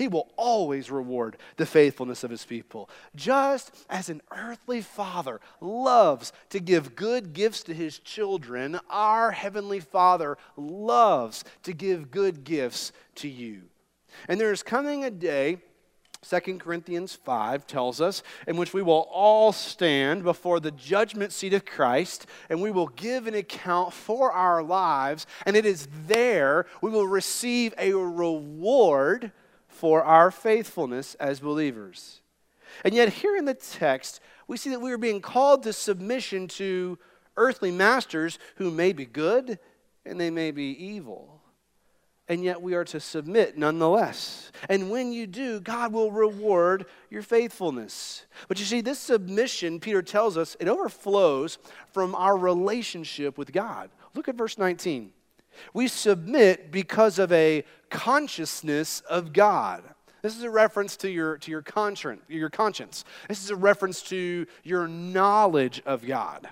He 0.00 0.08
will 0.08 0.30
always 0.38 0.90
reward 0.90 1.36
the 1.58 1.66
faithfulness 1.66 2.24
of 2.24 2.30
his 2.30 2.46
people. 2.46 2.88
Just 3.14 3.70
as 3.90 4.08
an 4.08 4.22
earthly 4.34 4.80
father 4.80 5.42
loves 5.60 6.32
to 6.48 6.58
give 6.58 6.96
good 6.96 7.34
gifts 7.34 7.62
to 7.64 7.74
his 7.74 7.98
children, 7.98 8.80
our 8.88 9.30
heavenly 9.30 9.78
father 9.78 10.38
loves 10.56 11.44
to 11.64 11.74
give 11.74 12.10
good 12.10 12.44
gifts 12.44 12.92
to 13.16 13.28
you. 13.28 13.64
And 14.26 14.40
there 14.40 14.52
is 14.52 14.62
coming 14.62 15.04
a 15.04 15.10
day 15.10 15.58
2 16.26 16.56
Corinthians 16.56 17.14
5 17.14 17.66
tells 17.66 18.00
us, 18.00 18.22
in 18.46 18.56
which 18.56 18.72
we 18.72 18.80
will 18.80 19.06
all 19.12 19.52
stand 19.52 20.22
before 20.22 20.60
the 20.60 20.70
judgment 20.70 21.30
seat 21.30 21.52
of 21.52 21.66
Christ 21.66 22.26
and 22.48 22.62
we 22.62 22.70
will 22.70 22.88
give 22.88 23.26
an 23.26 23.34
account 23.34 23.92
for 23.92 24.32
our 24.32 24.62
lives. 24.62 25.26
And 25.44 25.56
it 25.56 25.66
is 25.66 25.88
there 26.06 26.64
we 26.80 26.88
will 26.88 27.06
receive 27.06 27.74
a 27.76 27.92
reward 27.92 29.32
for 29.80 30.04
our 30.04 30.30
faithfulness 30.30 31.14
as 31.16 31.40
believers. 31.40 32.20
And 32.84 32.94
yet, 32.94 33.08
here 33.08 33.36
in 33.36 33.46
the 33.46 33.54
text, 33.54 34.20
we 34.46 34.56
see 34.56 34.70
that 34.70 34.80
we 34.80 34.92
are 34.92 34.98
being 34.98 35.20
called 35.20 35.64
to 35.64 35.72
submission 35.72 36.46
to 36.48 36.98
earthly 37.36 37.72
masters 37.72 38.38
who 38.56 38.70
may 38.70 38.92
be 38.92 39.06
good 39.06 39.58
and 40.04 40.20
they 40.20 40.30
may 40.30 40.50
be 40.50 40.70
evil 40.84 41.40
and 42.30 42.44
yet 42.44 42.62
we 42.62 42.74
are 42.74 42.84
to 42.84 43.00
submit 43.00 43.58
nonetheless. 43.58 44.52
And 44.68 44.88
when 44.88 45.12
you 45.12 45.26
do, 45.26 45.58
God 45.58 45.92
will 45.92 46.12
reward 46.12 46.86
your 47.10 47.22
faithfulness. 47.22 48.24
But 48.46 48.60
you 48.60 48.64
see, 48.64 48.80
this 48.80 49.00
submission, 49.00 49.80
Peter 49.80 50.00
tells 50.00 50.38
us, 50.38 50.56
it 50.60 50.68
overflows 50.68 51.58
from 51.92 52.14
our 52.14 52.36
relationship 52.36 53.36
with 53.36 53.52
God. 53.52 53.90
Look 54.14 54.28
at 54.28 54.36
verse 54.36 54.58
19. 54.58 55.10
We 55.74 55.88
submit 55.88 56.70
because 56.70 57.18
of 57.18 57.32
a 57.32 57.64
consciousness 57.90 59.00
of 59.08 59.32
God. 59.32 59.82
This 60.22 60.36
is 60.36 60.42
a 60.42 60.50
reference 60.50 60.96
to 60.98 61.10
your, 61.10 61.38
to 61.38 61.50
your, 61.50 61.62
conscience, 61.62 62.22
your 62.28 62.50
conscience. 62.50 63.04
This 63.28 63.42
is 63.42 63.50
a 63.50 63.56
reference 63.56 64.02
to 64.04 64.46
your 64.62 64.86
knowledge 64.86 65.82
of 65.86 66.06
God. 66.06 66.48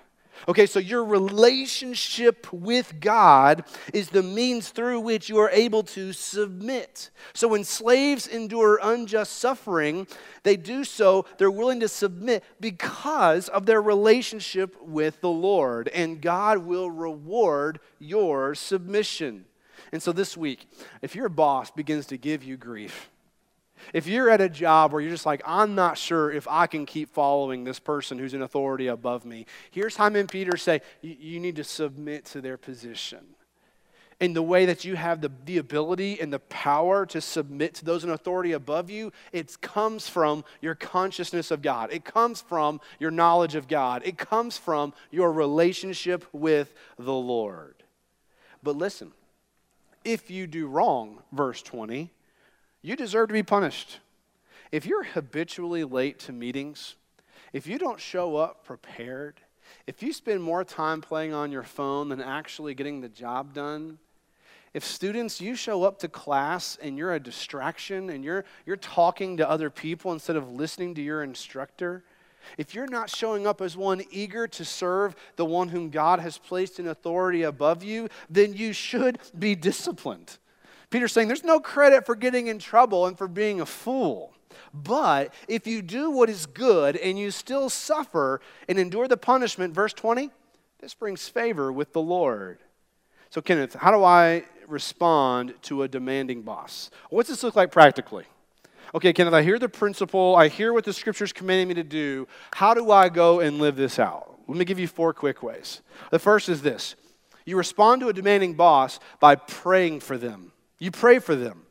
Okay, 0.47 0.67
so 0.67 0.79
your 0.79 1.05
relationship 1.05 2.47
with 2.53 3.01
God 3.01 3.65
is 3.93 4.11
the 4.11 4.23
means 4.23 4.69
through 4.71 5.01
which 5.01 5.29
you 5.29 5.39
are 5.39 5.51
able 5.51 5.83
to 5.85 6.13
submit. 6.13 7.11
So 7.35 7.49
when 7.49 7.65
slaves 7.65 8.27
endure 8.27 8.79
unjust 8.83 9.39
suffering, 9.39 10.07
they 10.45 10.57
do 10.57 10.85
so, 10.85 11.27
they're 11.39 11.51
willing 11.51 11.81
to 11.81 11.89
submit 11.89 12.45
because 12.61 13.49
of 13.49 13.67
their 13.67 13.83
relationship 13.83 14.81
with 14.81 15.21
the 15.21 15.31
Lord, 15.31 15.89
and 15.89 16.21
God 16.21 16.59
will 16.59 16.91
reward 16.91 17.81
your 17.99 18.55
submission. 18.55 19.47
And 19.93 20.03
so 20.03 20.13
this 20.13 20.37
week, 20.37 20.69
if 21.03 21.15
your 21.15 21.29
boss 21.29 21.71
begins 21.71 22.07
to 22.07 22.17
give 22.19 22.45
you 22.45 22.57
grief, 22.57 23.11
if 23.93 24.07
you're 24.07 24.31
at 24.31 24.41
a 24.41 24.49
job 24.49 24.93
where 24.93 25.01
you're 25.01 25.11
just 25.11 25.27
like, 25.27 25.43
I'm 25.45 25.75
not 25.75 25.99
sure 25.99 26.31
if 26.31 26.47
I 26.49 26.67
can 26.67 26.87
keep 26.87 27.11
following 27.11 27.65
this 27.65 27.79
person 27.79 28.19
who's 28.19 28.35
in 28.35 28.43
authority 28.43 28.87
above 28.87 29.25
me, 29.25 29.47
here's 29.71 29.95
Simon 29.95 30.27
Peter 30.27 30.57
say, 30.57 30.81
you 31.03 31.41
need 31.41 31.57
to 31.57 31.65
submit 31.65 32.25
to 32.27 32.41
their 32.41 32.57
position. 32.57 33.21
In 34.21 34.33
the 34.33 34.43
way 34.43 34.67
that 34.67 34.85
you 34.85 34.97
have 34.97 35.21
the, 35.21 35.31
the 35.45 35.59
ability 35.59 36.21
and 36.21 36.33
the 36.33 36.41
power 36.41 37.07
to 37.07 37.21
submit 37.21 37.75
to 37.75 37.85
those 37.85 38.03
in 38.03 38.11
authority 38.11 38.51
above 38.51 38.91
you, 38.91 39.13
it 39.33 39.61
comes 39.61 40.09
from 40.09 40.45
your 40.61 40.75
consciousness 40.75 41.53
of 41.53 41.63
God. 41.63 41.93
It 41.93 42.05
comes 42.05 42.41
from 42.41 42.81
your 42.99 43.13
knowledge 43.13 43.55
of 43.55 43.69
God. 43.69 44.03
It 44.05 44.19
comes 44.19 44.59
from 44.59 44.93
your 45.13 45.31
relationship 45.31 46.25
with 46.33 46.75
the 46.99 47.15
Lord. 47.15 47.77
But 48.61 48.77
listen, 48.77 49.13
if 50.05 50.31
you 50.31 50.49
do 50.49 50.67
wrong, 50.67 51.23
verse 51.33 51.63
20, 51.63 52.11
you 52.89 52.97
deserve 52.97 53.29
to 53.29 53.35
be 53.35 53.43
punished. 53.43 54.01
If 54.73 54.87
you're 54.87 55.05
habitually 55.05 55.85
late 55.85 56.19
to 56.21 56.33
meetings, 56.33 56.97
if 57.53 57.67
you 57.67 57.79
don't 57.79 58.01
show 58.01 58.37
up 58.37 58.65
prepared, 58.65 59.41
if 59.87 60.03
you 60.03 60.13
spend 60.13 60.43
more 60.43 60.65
time 60.65 61.01
playing 61.01 61.35
on 61.35 61.53
your 61.53 61.63
phone 61.63 62.09
than 62.09 62.21
actually 62.21 62.75
getting 62.75 63.01
the 63.01 63.09
job 63.09 63.53
done, 63.53 63.99
if 64.75 64.85
students 64.85 65.41
you 65.41 65.55
show 65.55 65.83
up 65.83 65.99
to 66.01 66.09
class 66.09 66.79
and 66.81 66.97
you're 66.97 67.15
a 67.15 67.21
distraction 67.21 68.11
and 68.11 68.23
you're 68.23 68.45
you're 68.67 68.77
talking 68.77 69.39
to 69.39 69.49
other 69.49 69.71
people 69.71 70.13
instead 70.13 70.37
of 70.37 70.53
listening 70.53 70.95
to 70.95 71.03
your 71.03 71.23
instructor, 71.23 72.05
if 72.57 72.75
you're 72.75 72.87
not 72.87 73.11
showing 73.11 73.47
up 73.47 73.61
as 73.61 73.77
one 73.77 74.03
eager 74.11 74.47
to 74.49 74.65
serve 74.65 75.17
the 75.37 75.45
one 75.45 75.69
whom 75.69 75.91
God 75.91 76.21
has 76.21 76.39
placed 76.39 76.79
in 76.79 76.89
authority 76.89 77.43
above 77.43 77.83
you, 77.83 78.09
then 78.31 78.55
you 78.55 78.73
should 78.73 79.19
be 79.39 79.55
disciplined. 79.55 80.39
Peter's 80.91 81.13
saying 81.13 81.29
there's 81.29 81.45
no 81.45 81.61
credit 81.61 82.07
for 82.07 82.15
getting 82.15 82.47
in 82.47 82.59
trouble 82.59 83.07
and 83.07 83.17
for 83.17 83.29
being 83.29 83.61
a 83.61 83.67
fool. 83.67 84.33
But 84.73 85.33
if 85.47 85.67
you 85.67 85.83
do 85.83 86.11
what 86.11 86.31
is 86.31 86.47
good 86.47 86.97
and 86.97 87.19
you 87.19 87.31
still 87.31 87.69
suffer 87.69 88.41
and 88.69 88.79
endure 88.79 89.09
the 89.09 89.17
punishment, 89.17 89.75
verse 89.75 89.93
20, 89.93 90.31
this 90.81 90.95
brings 90.95 91.29
favor 91.29 91.73
with 91.73 91.93
the 91.93 92.01
Lord. 92.01 92.59
So, 93.31 93.41
Kenneth, 93.41 93.75
how 93.75 93.91
do 93.91 94.05
I 94.05 94.45
respond 94.67 95.55
to 95.63 95.83
a 95.83 95.89
demanding 95.89 96.43
boss? 96.43 96.91
What's 97.11 97.29
this 97.29 97.43
look 97.43 97.57
like 97.57 97.71
practically? 97.71 98.25
Okay, 98.95 99.13
Kenneth, 99.13 99.35
I 99.35 99.43
hear 99.43 99.59
the 99.59 99.69
principle, 99.69 100.35
I 100.37 100.49
hear 100.49 100.73
what 100.73 100.85
the 100.85 100.95
scripture's 100.95 101.33
commanding 101.33 101.69
me 101.69 101.75
to 101.75 101.85
do. 101.85 102.27
How 102.55 102.73
do 102.73 102.91
I 102.91 103.11
go 103.11 103.41
and 103.41 103.59
live 103.59 103.77
this 103.77 103.99
out? 103.99 104.39
Let 104.49 104.57
me 104.57 104.65
give 104.65 104.79
you 104.79 104.89
four 104.89 105.13
quick 105.13 105.43
ways. 105.43 105.83
The 106.11 106.19
first 106.19 106.49
is 106.49 106.63
this 106.63 106.97
you 107.45 107.57
respond 107.57 108.01
to 108.01 108.09
a 108.09 108.13
demanding 108.13 108.55
boss 108.55 108.99
by 109.21 109.35
praying 109.35 110.01
for 110.01 110.17
them. 110.17 110.53
You 110.79 110.91
pray 110.91 111.19
for 111.19 111.35
them. 111.35 111.67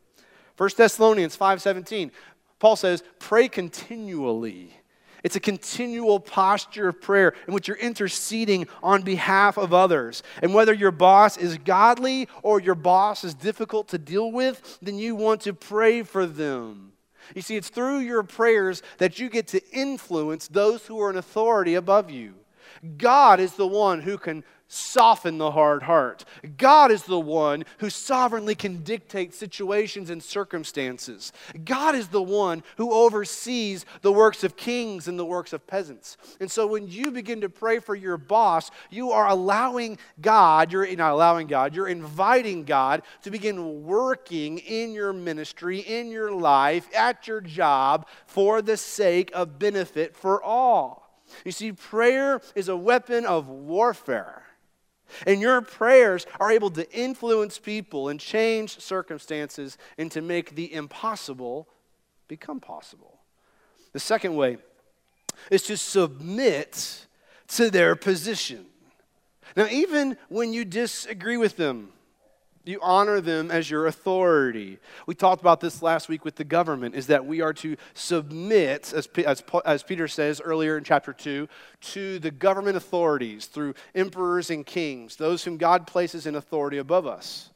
1 0.58 0.78
Thessalonians 0.78 1.36
5:17. 1.36 2.12
Paul 2.60 2.76
says, 2.76 3.04
"Pray 3.20 3.48
continually." 3.48 4.74
It's 5.24 5.36
a 5.36 5.42
continual 5.42 6.20
posture 6.20 6.88
of 6.88 7.02
prayer 7.02 7.34
in 7.48 7.54
which 7.54 7.68
you're 7.68 7.78
interceding 7.78 8.68
on 8.84 9.02
behalf 9.02 9.58
of 9.58 9.74
others. 9.74 10.24
And 10.42 10.54
whether 10.54 10.74
your 10.74 10.92
boss 10.92 11.38
is 11.38 11.58
godly 11.58 12.28
or 12.44 12.60
your 12.60 12.76
boss 12.76 13.24
is 13.24 13.34
difficult 13.34 13.88
to 13.90 13.98
deal 13.98 14.32
with, 14.32 14.78
then 14.82 14.98
you 14.98 15.16
want 15.16 15.42
to 15.42 15.54
pray 15.54 16.04
for 16.04 16.26
them. 16.26 16.94
You 17.36 17.42
see, 17.42 17.56
it's 17.56 17.70
through 17.70 18.00
your 18.00 18.24
prayers 18.24 18.82
that 19.00 19.20
you 19.20 19.30
get 19.30 19.48
to 19.48 19.62
influence 19.72 20.48
those 20.48 20.86
who 20.86 21.02
are 21.02 21.10
in 21.10 21.18
authority 21.18 21.76
above 21.76 22.10
you. 22.10 22.36
God 22.98 23.40
is 23.40 23.54
the 23.54 23.68
one 23.68 24.02
who 24.02 24.18
can 24.18 24.44
soften 24.67 25.38
the 25.38 25.51
hard 25.51 25.83
heart. 25.83 26.25
God 26.57 26.91
is 26.91 27.03
the 27.03 27.19
one 27.19 27.65
who 27.77 27.89
sovereignly 27.89 28.55
can 28.55 28.83
dictate 28.83 29.33
situations 29.33 30.09
and 30.09 30.21
circumstances. 30.21 31.31
God 31.63 31.95
is 31.95 32.09
the 32.09 32.21
one 32.21 32.63
who 32.77 32.91
oversees 32.91 33.86
the 34.01 34.12
works 34.12 34.43
of 34.43 34.57
kings 34.57 35.07
and 35.07 35.17
the 35.17 35.25
works 35.25 35.53
of 35.53 35.65
peasants. 35.67 36.17
And 36.39 36.51
so 36.51 36.67
when 36.67 36.88
you 36.88 37.12
begin 37.12 37.41
to 37.41 37.50
pray 37.50 37.79
for 37.79 37.95
your 37.95 38.17
boss, 38.17 38.71
you 38.89 39.12
are 39.12 39.27
allowing 39.27 39.97
God, 40.19 40.71
you're 40.71 40.95
not 40.95 41.13
allowing 41.13 41.47
God, 41.47 41.75
you're 41.75 41.88
inviting 41.88 42.63
God 42.63 43.03
to 43.24 43.31
begin 43.31 43.83
working 43.83 44.57
in 44.59 44.91
your 44.91 45.13
ministry, 45.13 45.79
in 45.79 46.09
your 46.09 46.31
life, 46.31 46.88
at 46.95 47.27
your 47.27 47.41
job 47.41 48.07
for 48.25 48.62
the 48.62 48.77
sake 48.77 49.31
of 49.33 49.59
benefit 49.59 50.15
for 50.15 50.43
all. 50.43 51.07
You 51.45 51.51
see, 51.51 51.71
prayer 51.71 52.41
is 52.55 52.69
a 52.69 52.77
weapon 52.77 53.25
of 53.25 53.47
warfare. 53.47 54.47
And 55.26 55.42
your 55.42 55.62
prayers 55.62 56.26
are 56.40 56.52
able 56.52 56.70
to 56.72 56.92
influence 56.92 57.60
people 57.60 58.10
and 58.10 58.20
change 58.20 58.80
circumstances 58.80 59.78
and 59.98 60.12
to 60.12 60.22
make 60.22 60.56
the 60.56 60.74
impossible 60.74 61.68
become 62.28 62.60
possible. 62.60 63.20
The 63.94 64.00
second 64.00 64.36
way 64.36 64.58
is 65.50 65.64
to 65.64 65.78
submit 65.78 67.06
to 67.50 67.70
their 67.70 67.96
position. 67.96 68.66
Now, 69.56 69.68
even 69.68 70.18
when 70.30 70.54
you 70.54 70.66
disagree 70.66 71.38
with 71.38 71.56
them, 71.56 71.94
you 72.67 72.79
honor 72.81 73.21
them 73.21 73.51
as 73.51 73.69
your 73.69 73.88
authority. 73.88 74.79
We 75.05 75.15
talked 75.15 75.41
about 75.41 75.59
this 75.59 75.81
last 75.81 76.09
week 76.09 76.25
with 76.25 76.36
the 76.36 76.43
government, 76.43 76.95
is 76.95 77.07
that 77.07 77.25
we 77.25 77.41
are 77.41 77.53
to 77.53 77.77
submit, 77.93 78.93
as, 78.93 79.07
as, 79.17 79.43
as 79.65 79.83
Peter 79.83 80.07
says 80.07 80.41
earlier 80.41 80.77
in 80.77 80.83
chapter 80.83 81.13
2, 81.13 81.47
to 81.81 82.19
the 82.19 82.31
government 82.31 82.77
authorities 82.77 83.45
through 83.45 83.74
emperors 83.95 84.50
and 84.50 84.65
kings, 84.65 85.15
those 85.15 85.43
whom 85.43 85.57
God 85.57 85.88
places 85.88 86.25
in 86.25 86.36
authority 86.36 86.77
above 86.77 87.07
us. 87.07 87.50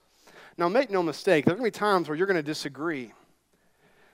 Now, 0.57 0.69
make 0.69 0.91
no 0.91 1.03
mistake, 1.03 1.45
there 1.45 1.53
are 1.53 1.57
going 1.57 1.71
to 1.71 1.75
be 1.75 1.79
times 1.79 2.07
where 2.07 2.17
you're 2.17 2.27
going 2.27 2.35
to 2.35 2.43
disagree. 2.43 3.13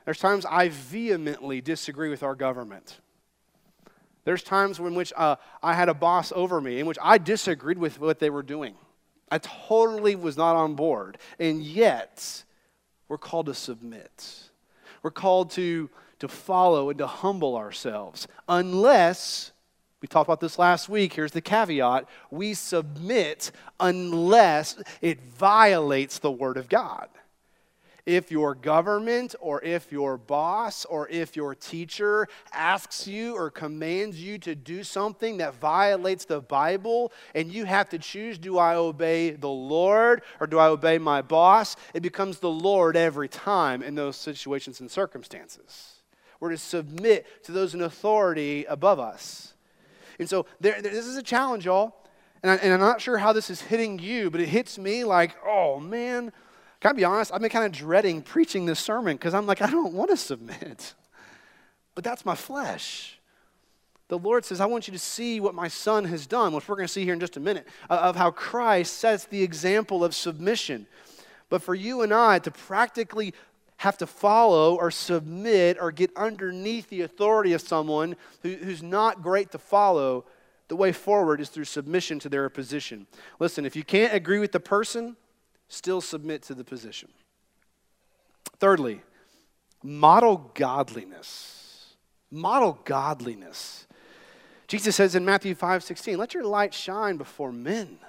There's 0.05 0.19
times 0.19 0.45
I 0.45 0.69
vehemently 0.69 1.59
disagree 1.61 2.09
with 2.09 2.23
our 2.23 2.35
government. 2.35 2.99
There's 4.23 4.43
times 4.43 4.79
in 4.79 4.93
which 4.93 5.13
uh, 5.15 5.37
I 5.63 5.73
had 5.73 5.89
a 5.89 5.93
boss 5.93 6.33
over 6.35 6.59
me 6.59 6.79
in 6.79 6.85
which 6.85 6.97
I 7.01 7.17
disagreed 7.17 7.77
with 7.77 7.99
what 7.99 8.19
they 8.19 8.29
were 8.29 8.43
doing. 8.43 8.75
I 9.29 9.39
totally 9.39 10.15
was 10.15 10.37
not 10.37 10.55
on 10.55 10.75
board. 10.75 11.17
And 11.39 11.61
yet, 11.61 12.43
we're 13.07 13.17
called 13.17 13.47
to 13.47 13.53
submit. 13.53 14.49
We're 15.03 15.11
called 15.11 15.51
to, 15.51 15.89
to 16.19 16.27
follow 16.27 16.89
and 16.89 16.97
to 16.99 17.07
humble 17.07 17.55
ourselves. 17.55 18.27
Unless, 18.47 19.51
we 20.01 20.07
talked 20.07 20.27
about 20.27 20.39
this 20.39 20.57
last 20.59 20.89
week, 20.89 21.13
here's 21.13 21.31
the 21.31 21.41
caveat 21.41 22.07
we 22.31 22.53
submit 22.53 23.51
unless 23.79 24.81
it 25.01 25.21
violates 25.21 26.19
the 26.19 26.31
Word 26.31 26.57
of 26.57 26.69
God 26.69 27.09
if 28.07 28.31
your 28.31 28.55
government 28.55 29.35
or 29.41 29.61
if 29.63 29.91
your 29.91 30.17
boss 30.17 30.85
or 30.85 31.09
if 31.09 31.35
your 31.35 31.53
teacher 31.53 32.25
asks 32.53 33.05
you 33.05 33.35
or 33.35 33.51
commands 33.51 34.23
you 34.23 34.37
to 34.39 34.55
do 34.55 34.81
something 34.81 35.37
that 35.37 35.53
violates 35.55 36.23
the 36.23 36.39
Bible 36.39 37.11
and 37.35 37.51
you 37.51 37.65
have 37.65 37.89
to 37.89 37.99
choose 37.99 38.37
do 38.37 38.57
I 38.57 38.75
obey 38.75 39.31
the 39.31 39.49
Lord 39.49 40.21
or 40.39 40.47
do 40.47 40.57
I 40.57 40.67
obey 40.67 40.97
my 40.97 41.21
boss? 41.21 41.75
It 41.93 41.99
becomes 41.99 42.39
the 42.39 42.49
Lord 42.49 42.95
every 42.95 43.27
time 43.27 43.83
in 43.83 43.95
those 43.95 44.15
situations 44.15 44.79
and 44.79 44.89
circumstances. 44.89 45.95
We're 46.39 46.51
to 46.51 46.57
submit 46.57 47.43
to 47.43 47.51
those 47.51 47.73
in 47.73 47.81
authority 47.81 48.63
above 48.65 49.01
us. 49.01 49.53
And 50.17 50.29
so 50.29 50.45
there, 50.61 50.81
this 50.81 51.05
is 51.05 51.17
a 51.17 51.23
challenge, 51.23 51.65
y'all. 51.65 51.93
And, 52.41 52.51
I, 52.51 52.55
and 52.55 52.73
I'm 52.73 52.79
not 52.79 53.01
sure 53.01 53.17
how 53.17 53.33
this 53.33 53.49
is 53.49 53.59
hitting 53.59 53.99
you, 53.99 54.29
but 54.29 54.39
it 54.39 54.47
hits 54.47 54.77
me 54.77 55.03
like, 55.03 55.35
oh 55.45 55.81
man, 55.81 56.31
Can 56.79 56.91
I 56.91 56.93
be 56.93 57.03
honest? 57.03 57.33
I've 57.33 57.41
been 57.41 57.49
kind 57.49 57.65
of 57.65 57.71
dreading 57.71 58.21
preaching 58.21 58.65
this 58.65 58.79
sermon 58.79 59.15
because 59.15 59.33
I'm 59.33 59.45
like, 59.45 59.61
I 59.61 59.69
don't 59.69 59.93
want 59.93 60.09
to 60.11 60.17
submit. 60.17 60.93
But 61.95 62.03
that's 62.03 62.27
my 62.27 62.35
flesh. 62.35 63.17
The 64.07 64.19
Lord 64.19 64.45
says, 64.45 64.61
I 64.61 64.67
want 64.67 64.87
you 64.87 64.91
to 64.91 64.99
see 64.99 65.39
what 65.39 65.55
my 65.55 65.67
son 65.67 66.05
has 66.05 66.27
done, 66.27 66.53
which 66.53 66.69
we're 66.69 66.75
going 66.75 66.85
to 66.85 66.93
see 66.93 67.03
here 67.03 67.13
in 67.13 67.19
just 67.19 67.37
a 67.37 67.39
minute, 67.39 67.67
of 67.89 68.15
how 68.15 68.29
Christ 68.29 68.99
sets 68.99 69.25
the 69.25 69.41
example 69.41 70.03
of 70.03 70.13
submission. 70.13 70.85
But 71.49 71.63
for 71.63 71.73
you 71.73 72.03
and 72.03 72.13
I 72.13 72.37
to 72.37 72.51
practically 72.51 73.33
have 73.77 73.97
to 73.97 74.07
follow 74.07 74.75
or 74.75 74.91
submit 74.91 75.77
or 75.79 75.91
get 75.91 76.15
underneath 76.15 76.89
the 76.89 77.01
authority 77.01 77.53
of 77.53 77.61
someone 77.61 78.15
who, 78.43 78.53
who's 78.53 78.81
not 78.81 79.21
great 79.21 79.51
to 79.51 79.57
follow, 79.57 80.25
the 80.67 80.75
way 80.75 80.91
forward 80.91 81.39
is 81.39 81.49
through 81.49 81.65
submission 81.65 82.19
to 82.19 82.29
their 82.29 82.49
position. 82.49 83.07
Listen, 83.39 83.65
if 83.65 83.75
you 83.75 83.83
can't 83.83 84.13
agree 84.13 84.39
with 84.39 84.51
the 84.51 84.59
person, 84.59 85.15
still 85.67 86.01
submit 86.01 86.41
to 86.43 86.53
the 86.53 86.63
position. 86.63 87.09
Thirdly, 88.59 89.01
model 89.83 90.51
godliness. 90.53 91.95
Model 92.31 92.79
godliness. 92.85 93.87
Jesus 94.67 94.95
says 94.95 95.15
in 95.15 95.23
Matthew 95.23 95.55
5 95.55 95.83
16, 95.83 96.17
let 96.17 96.33
your 96.33 96.43
light 96.43 96.73
shine 96.73 97.17
before 97.17 97.51
men 97.51 97.99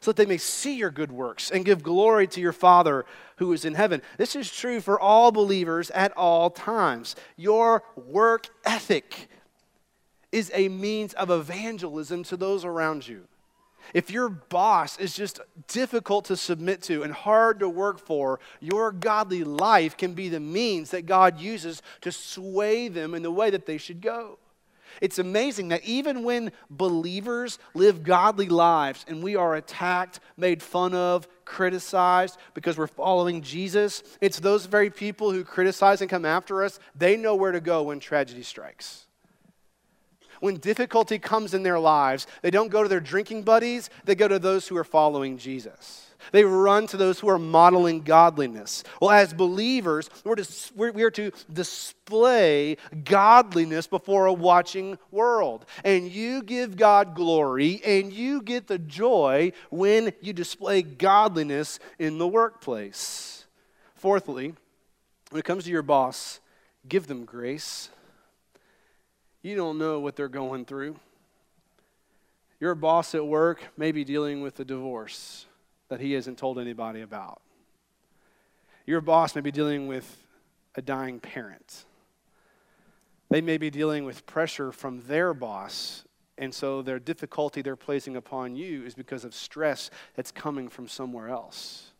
so 0.00 0.10
that 0.10 0.16
they 0.16 0.26
may 0.26 0.36
see 0.36 0.76
your 0.76 0.90
good 0.90 1.10
works 1.10 1.50
and 1.50 1.64
give 1.64 1.82
glory 1.82 2.26
to 2.28 2.40
your 2.40 2.52
Father 2.52 3.04
who 3.36 3.52
is 3.52 3.64
in 3.64 3.74
heaven. 3.74 4.02
This 4.18 4.36
is 4.36 4.50
true 4.50 4.80
for 4.80 5.00
all 5.00 5.32
believers 5.32 5.90
at 5.90 6.12
all 6.16 6.50
times. 6.50 7.16
Your 7.36 7.82
work 7.96 8.48
ethic 8.64 9.28
is 10.32 10.50
a 10.54 10.68
means 10.68 11.14
of 11.14 11.30
evangelism 11.30 12.22
to 12.24 12.36
those 12.36 12.64
around 12.64 13.08
you. 13.08 13.26
If 13.94 14.10
your 14.10 14.28
boss 14.28 14.98
is 14.98 15.14
just 15.14 15.40
difficult 15.68 16.26
to 16.26 16.36
submit 16.36 16.82
to 16.82 17.02
and 17.02 17.12
hard 17.12 17.60
to 17.60 17.68
work 17.68 17.98
for, 17.98 18.40
your 18.60 18.92
godly 18.92 19.44
life 19.44 19.96
can 19.96 20.14
be 20.14 20.28
the 20.28 20.40
means 20.40 20.90
that 20.90 21.06
God 21.06 21.38
uses 21.40 21.82
to 22.00 22.12
sway 22.12 22.88
them 22.88 23.14
in 23.14 23.22
the 23.22 23.30
way 23.30 23.50
that 23.50 23.66
they 23.66 23.78
should 23.78 24.00
go. 24.00 24.38
It's 25.00 25.18
amazing 25.18 25.68
that 25.68 25.84
even 25.84 26.22
when 26.22 26.52
believers 26.70 27.58
live 27.74 28.02
godly 28.02 28.48
lives 28.48 29.04
and 29.08 29.22
we 29.22 29.36
are 29.36 29.54
attacked, 29.54 30.20
made 30.36 30.62
fun 30.62 30.94
of, 30.94 31.28
criticized 31.44 32.38
because 32.54 32.78
we're 32.78 32.86
following 32.86 33.42
Jesus, 33.42 34.02
it's 34.20 34.40
those 34.40 34.66
very 34.66 34.90
people 34.90 35.30
who 35.30 35.44
criticize 35.44 36.00
and 36.00 36.10
come 36.10 36.24
after 36.24 36.62
us, 36.62 36.78
they 36.94 37.16
know 37.16 37.34
where 37.34 37.52
to 37.52 37.60
go 37.60 37.84
when 37.84 38.00
tragedy 38.00 38.42
strikes. 38.42 39.05
When 40.40 40.56
difficulty 40.56 41.18
comes 41.18 41.54
in 41.54 41.62
their 41.62 41.78
lives, 41.78 42.26
they 42.42 42.50
don't 42.50 42.70
go 42.70 42.82
to 42.82 42.88
their 42.88 43.00
drinking 43.00 43.42
buddies, 43.42 43.90
they 44.04 44.14
go 44.14 44.28
to 44.28 44.38
those 44.38 44.68
who 44.68 44.76
are 44.76 44.84
following 44.84 45.38
Jesus. 45.38 46.06
They 46.32 46.44
run 46.44 46.86
to 46.88 46.96
those 46.96 47.20
who 47.20 47.28
are 47.28 47.38
modeling 47.38 48.02
godliness. 48.02 48.84
Well, 49.00 49.10
as 49.10 49.32
believers, 49.32 50.10
we're 50.24 50.36
to, 50.36 50.72
we 50.74 51.02
are 51.02 51.10
to 51.12 51.30
display 51.52 52.76
godliness 53.04 53.86
before 53.86 54.26
a 54.26 54.32
watching 54.32 54.98
world. 55.10 55.66
And 55.84 56.10
you 56.10 56.42
give 56.42 56.76
God 56.76 57.14
glory 57.14 57.80
and 57.84 58.12
you 58.12 58.42
get 58.42 58.66
the 58.66 58.78
joy 58.78 59.52
when 59.70 60.12
you 60.20 60.32
display 60.32 60.82
godliness 60.82 61.78
in 61.98 62.18
the 62.18 62.28
workplace. 62.28 63.46
Fourthly, 63.94 64.54
when 65.30 65.40
it 65.40 65.44
comes 65.44 65.64
to 65.64 65.70
your 65.70 65.82
boss, 65.82 66.40
give 66.88 67.06
them 67.06 67.24
grace. 67.24 67.90
You 69.46 69.54
don't 69.54 69.78
know 69.78 70.00
what 70.00 70.16
they're 70.16 70.26
going 70.26 70.64
through. 70.64 70.96
Your 72.58 72.74
boss 72.74 73.14
at 73.14 73.24
work 73.24 73.62
may 73.76 73.92
be 73.92 74.02
dealing 74.02 74.42
with 74.42 74.58
a 74.58 74.64
divorce 74.64 75.46
that 75.88 76.00
he 76.00 76.14
hasn't 76.14 76.36
told 76.36 76.58
anybody 76.58 77.02
about. 77.02 77.40
Your 78.86 79.00
boss 79.00 79.36
may 79.36 79.42
be 79.42 79.52
dealing 79.52 79.86
with 79.86 80.26
a 80.74 80.82
dying 80.82 81.20
parent. 81.20 81.84
They 83.28 83.40
may 83.40 83.56
be 83.56 83.70
dealing 83.70 84.04
with 84.04 84.26
pressure 84.26 84.72
from 84.72 85.02
their 85.06 85.32
boss, 85.32 86.02
and 86.36 86.52
so 86.52 86.82
their 86.82 86.98
difficulty 86.98 87.62
they're 87.62 87.76
placing 87.76 88.16
upon 88.16 88.56
you 88.56 88.82
is 88.82 88.96
because 88.96 89.24
of 89.24 89.32
stress 89.32 89.90
that's 90.16 90.32
coming 90.32 90.68
from 90.68 90.88
somewhere 90.88 91.28
else. 91.28 91.92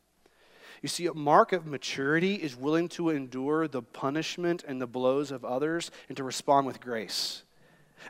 You 0.82 0.88
see, 0.88 1.06
a 1.06 1.14
mark 1.14 1.52
of 1.52 1.66
maturity 1.66 2.34
is 2.34 2.56
willing 2.56 2.88
to 2.90 3.10
endure 3.10 3.68
the 3.68 3.82
punishment 3.82 4.64
and 4.66 4.80
the 4.80 4.86
blows 4.86 5.30
of 5.30 5.44
others 5.44 5.90
and 6.08 6.16
to 6.16 6.24
respond 6.24 6.66
with 6.66 6.80
grace. 6.80 7.42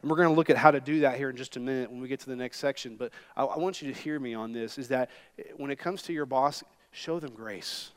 And 0.02 0.10
we're 0.10 0.16
going 0.16 0.28
to 0.28 0.34
look 0.34 0.50
at 0.50 0.56
how 0.56 0.70
to 0.70 0.80
do 0.80 1.00
that 1.00 1.16
here 1.16 1.30
in 1.30 1.36
just 1.36 1.56
a 1.56 1.60
minute 1.60 1.90
when 1.90 2.00
we 2.00 2.08
get 2.08 2.20
to 2.20 2.28
the 2.28 2.36
next 2.36 2.58
section. 2.58 2.96
But 2.96 3.12
I, 3.36 3.44
I 3.44 3.58
want 3.58 3.80
you 3.80 3.92
to 3.92 3.98
hear 3.98 4.18
me 4.18 4.34
on 4.34 4.52
this 4.52 4.78
is 4.78 4.88
that 4.88 5.10
when 5.56 5.70
it 5.70 5.78
comes 5.78 6.02
to 6.02 6.12
your 6.12 6.26
boss, 6.26 6.62
show 6.90 7.20
them 7.20 7.32
grace. 7.34 7.92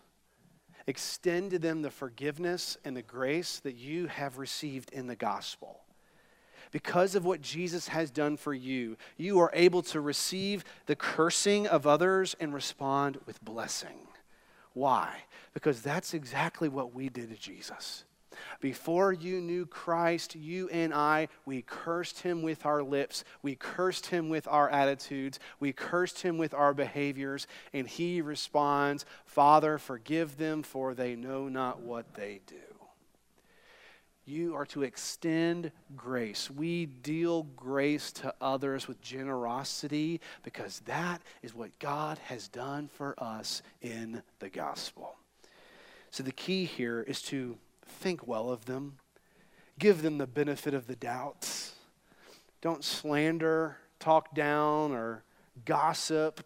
Extend 0.88 1.52
to 1.52 1.60
them 1.60 1.82
the 1.82 1.92
forgiveness 1.92 2.78
and 2.86 2.96
the 2.96 3.02
grace 3.02 3.60
that 3.60 3.76
you 3.76 4.08
have 4.08 4.38
received 4.38 4.92
in 4.92 5.08
the 5.08 5.16
gospel 5.16 5.82
because 6.72 7.16
of 7.16 7.26
what 7.26 7.42
Jesus 7.42 7.88
has 7.88 8.12
done 8.12 8.38
for 8.38 8.54
you, 8.54 8.98
you 9.18 9.40
are 9.40 9.52
able 9.54 9.82
to 9.84 10.02
receive 10.02 10.64
the 10.86 10.96
cursing 10.96 11.68
of 11.68 11.88
others 11.88 12.36
and 12.40 12.54
respond 12.54 13.20
with 13.26 13.44
blessing. 13.44 14.09
Why? 14.80 15.14
Because 15.54 15.82
that's 15.82 16.14
exactly 16.14 16.70
what 16.70 16.96
we 16.96 17.10
did 17.10 17.32
to 17.32 17.36
Jesus. 17.36 18.06
Before 18.62 19.12
you 19.12 19.42
knew 19.42 19.66
Christ, 19.66 20.38
you 20.38 20.70
and 20.70 20.94
I, 20.94 21.28
we 21.46 21.64
cursed 21.64 22.22
him 22.22 22.42
with 22.44 22.66
our 22.66 22.82
lips. 22.82 23.26
We 23.42 23.56
cursed 23.56 24.06
him 24.06 24.30
with 24.30 24.48
our 24.48 24.70
attitudes. 24.70 25.38
We 25.60 25.74
cursed 25.74 26.22
him 26.22 26.38
with 26.38 26.54
our 26.54 26.74
behaviors. 26.74 27.46
And 27.74 27.90
he 27.90 28.22
responds, 28.22 29.04
Father, 29.26 29.78
forgive 29.78 30.38
them, 30.38 30.64
for 30.64 30.94
they 30.94 31.14
know 31.14 31.50
not 31.50 31.82
what 31.82 32.14
they 32.14 32.40
do. 32.48 32.69
You 34.30 34.56
are 34.56 34.66
to 34.68 34.84
extend 34.84 35.72
grace. 35.98 36.52
We 36.52 36.86
deal 36.86 37.48
grace 37.56 38.12
to 38.12 38.32
others 38.40 38.88
with 38.88 39.02
generosity 39.02 40.22
because 40.44 40.82
that 40.82 41.24
is 41.42 41.56
what 41.56 41.80
God 41.80 42.20
has 42.26 42.48
done 42.48 42.90
for 42.94 43.16
us 43.18 43.64
in 43.82 44.22
the 44.38 44.50
gospel. 44.50 45.16
So 46.12 46.22
the 46.22 46.32
key 46.32 46.66
here 46.66 47.02
is 47.02 47.24
to 47.24 47.58
think 47.84 48.28
well 48.28 48.52
of 48.52 48.66
them, 48.66 48.98
give 49.80 50.04
them 50.04 50.20
the 50.20 50.28
benefit 50.28 50.76
of 50.76 50.86
the 50.86 50.96
doubt. 50.96 51.72
Don't 52.62 52.84
slander, 52.84 53.78
talk 54.00 54.36
down, 54.36 54.92
or 54.92 55.24
gossip, 55.66 56.46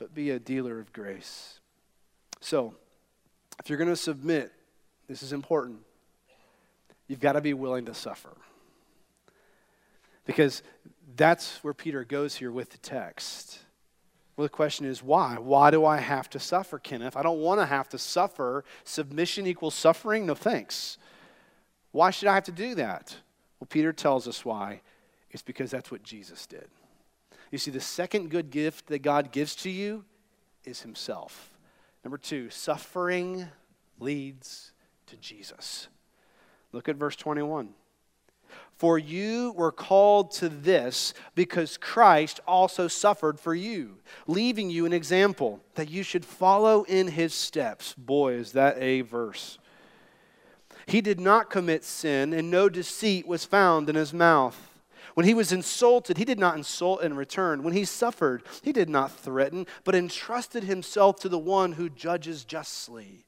but 0.00 0.12
be 0.12 0.30
a 0.30 0.40
dealer 0.40 0.80
of 0.80 0.92
grace. 0.92 1.60
So, 2.40 2.74
if 3.60 3.70
you're 3.70 3.78
going 3.78 3.90
to 3.90 3.96
submit, 3.96 4.50
this 5.06 5.22
is 5.22 5.32
important. 5.32 5.85
You've 7.08 7.20
got 7.20 7.32
to 7.32 7.40
be 7.40 7.54
willing 7.54 7.86
to 7.86 7.94
suffer. 7.94 8.36
Because 10.24 10.62
that's 11.16 11.62
where 11.62 11.74
Peter 11.74 12.04
goes 12.04 12.34
here 12.34 12.50
with 12.50 12.70
the 12.70 12.78
text. 12.78 13.60
Well, 14.36 14.44
the 14.44 14.50
question 14.50 14.86
is 14.86 15.02
why? 15.02 15.36
Why 15.38 15.70
do 15.70 15.84
I 15.84 15.98
have 15.98 16.28
to 16.30 16.38
suffer, 16.38 16.78
Kenneth? 16.78 17.16
I 17.16 17.22
don't 17.22 17.40
want 17.40 17.60
to 17.60 17.66
have 17.66 17.88
to 17.90 17.98
suffer. 17.98 18.64
Submission 18.84 19.46
equals 19.46 19.74
suffering? 19.74 20.26
No 20.26 20.34
thanks. 20.34 20.98
Why 21.92 22.10
should 22.10 22.28
I 22.28 22.34
have 22.34 22.44
to 22.44 22.52
do 22.52 22.74
that? 22.74 23.16
Well, 23.58 23.68
Peter 23.70 23.92
tells 23.92 24.28
us 24.28 24.44
why. 24.44 24.82
It's 25.30 25.42
because 25.42 25.70
that's 25.70 25.90
what 25.90 26.02
Jesus 26.02 26.46
did. 26.46 26.68
You 27.50 27.58
see, 27.58 27.70
the 27.70 27.80
second 27.80 28.30
good 28.30 28.50
gift 28.50 28.88
that 28.88 28.98
God 29.00 29.32
gives 29.32 29.54
to 29.56 29.70
you 29.70 30.04
is 30.64 30.82
Himself. 30.82 31.50
Number 32.04 32.18
two, 32.18 32.50
suffering 32.50 33.48
leads 33.98 34.72
to 35.06 35.16
Jesus. 35.16 35.88
Look 36.76 36.90
at 36.90 36.96
verse 36.96 37.16
21. 37.16 37.70
For 38.76 38.98
you 38.98 39.54
were 39.56 39.72
called 39.72 40.30
to 40.32 40.50
this 40.50 41.14
because 41.34 41.78
Christ 41.78 42.38
also 42.46 42.86
suffered 42.86 43.40
for 43.40 43.54
you, 43.54 43.96
leaving 44.26 44.68
you 44.68 44.84
an 44.84 44.92
example 44.92 45.60
that 45.74 45.88
you 45.88 46.02
should 46.02 46.26
follow 46.26 46.82
in 46.82 47.08
his 47.08 47.32
steps. 47.32 47.94
Boy, 47.94 48.34
is 48.34 48.52
that 48.52 48.76
a 48.76 49.00
verse. 49.00 49.56
He 50.84 51.00
did 51.00 51.18
not 51.18 51.48
commit 51.48 51.82
sin, 51.82 52.34
and 52.34 52.50
no 52.50 52.68
deceit 52.68 53.26
was 53.26 53.46
found 53.46 53.88
in 53.88 53.96
his 53.96 54.12
mouth. 54.12 54.82
When 55.14 55.24
he 55.24 55.32
was 55.32 55.52
insulted, 55.52 56.18
he 56.18 56.26
did 56.26 56.38
not 56.38 56.58
insult 56.58 57.02
in 57.02 57.16
return. 57.16 57.62
When 57.62 57.72
he 57.72 57.86
suffered, 57.86 58.42
he 58.60 58.70
did 58.70 58.90
not 58.90 59.10
threaten, 59.10 59.66
but 59.82 59.94
entrusted 59.94 60.64
himself 60.64 61.18
to 61.20 61.30
the 61.30 61.38
one 61.38 61.72
who 61.72 61.88
judges 61.88 62.44
justly. 62.44 63.25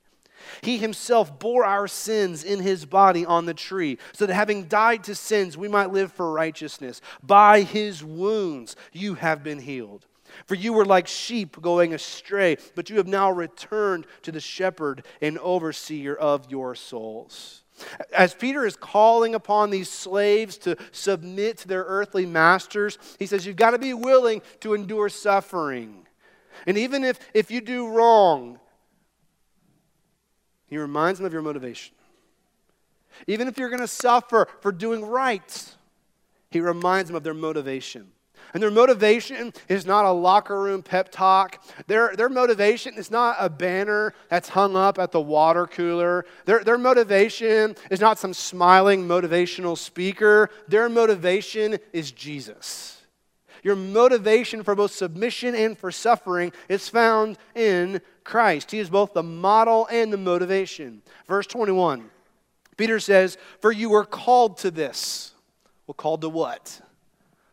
He 0.62 0.78
himself 0.78 1.38
bore 1.38 1.64
our 1.64 1.88
sins 1.88 2.44
in 2.44 2.60
his 2.60 2.84
body 2.84 3.24
on 3.24 3.46
the 3.46 3.54
tree, 3.54 3.98
so 4.12 4.26
that 4.26 4.34
having 4.34 4.64
died 4.64 5.04
to 5.04 5.14
sins, 5.14 5.56
we 5.56 5.68
might 5.68 5.92
live 5.92 6.12
for 6.12 6.32
righteousness. 6.32 7.00
By 7.22 7.62
his 7.62 8.02
wounds 8.04 8.76
you 8.92 9.14
have 9.14 9.42
been 9.42 9.60
healed. 9.60 10.06
For 10.46 10.54
you 10.54 10.72
were 10.72 10.84
like 10.84 11.06
sheep 11.06 11.60
going 11.60 11.94
astray, 11.94 12.58
but 12.74 12.90
you 12.90 12.96
have 12.96 13.06
now 13.06 13.30
returned 13.30 14.06
to 14.22 14.32
the 14.32 14.40
shepherd 14.40 15.04
and 15.20 15.38
overseer 15.38 16.14
of 16.14 16.50
your 16.50 16.74
souls. 16.74 17.62
As 18.12 18.34
Peter 18.34 18.66
is 18.66 18.76
calling 18.76 19.34
upon 19.34 19.70
these 19.70 19.88
slaves 19.88 20.58
to 20.58 20.76
submit 20.90 21.58
to 21.58 21.68
their 21.68 21.84
earthly 21.84 22.26
masters, 22.26 22.98
he 23.18 23.26
says, 23.26 23.46
You've 23.46 23.56
got 23.56 23.70
to 23.70 23.78
be 23.78 23.94
willing 23.94 24.42
to 24.60 24.74
endure 24.74 25.08
suffering. 25.08 26.06
And 26.66 26.76
even 26.76 27.04
if, 27.04 27.20
if 27.34 27.50
you 27.50 27.60
do 27.60 27.88
wrong, 27.88 28.58
He 30.68 30.78
reminds 30.78 31.18
them 31.18 31.26
of 31.26 31.32
your 31.32 31.42
motivation. 31.42 31.94
Even 33.26 33.48
if 33.48 33.58
you're 33.58 33.70
going 33.70 33.80
to 33.80 33.88
suffer 33.88 34.46
for 34.60 34.70
doing 34.70 35.04
right, 35.04 35.74
he 36.50 36.60
reminds 36.60 37.08
them 37.08 37.16
of 37.16 37.24
their 37.24 37.34
motivation. 37.34 38.12
And 38.54 38.62
their 38.62 38.70
motivation 38.70 39.52
is 39.68 39.84
not 39.84 40.06
a 40.06 40.10
locker 40.10 40.58
room 40.58 40.82
pep 40.82 41.10
talk. 41.10 41.62
Their, 41.86 42.16
their 42.16 42.30
motivation 42.30 42.94
is 42.94 43.10
not 43.10 43.36
a 43.38 43.50
banner 43.50 44.14
that's 44.30 44.48
hung 44.48 44.74
up 44.74 44.98
at 44.98 45.12
the 45.12 45.20
water 45.20 45.66
cooler. 45.66 46.24
Their, 46.46 46.64
their 46.64 46.78
motivation 46.78 47.76
is 47.90 48.00
not 48.00 48.18
some 48.18 48.32
smiling 48.32 49.06
motivational 49.06 49.76
speaker. 49.76 50.48
Their 50.66 50.88
motivation 50.88 51.78
is 51.92 52.10
Jesus. 52.10 52.97
Your 53.62 53.76
motivation 53.76 54.62
for 54.62 54.74
both 54.74 54.92
submission 54.92 55.54
and 55.54 55.76
for 55.76 55.90
suffering 55.90 56.52
is 56.68 56.88
found 56.88 57.38
in 57.54 58.00
Christ. 58.24 58.70
He 58.70 58.78
is 58.78 58.90
both 58.90 59.14
the 59.14 59.22
model 59.22 59.88
and 59.90 60.12
the 60.12 60.16
motivation. 60.18 61.02
Verse 61.26 61.46
21, 61.46 62.10
Peter 62.76 63.00
says, 63.00 63.38
For 63.60 63.72
you 63.72 63.90
were 63.90 64.04
called 64.04 64.58
to 64.58 64.70
this. 64.70 65.32
Well, 65.86 65.94
called 65.94 66.20
to 66.20 66.28
what? 66.28 66.80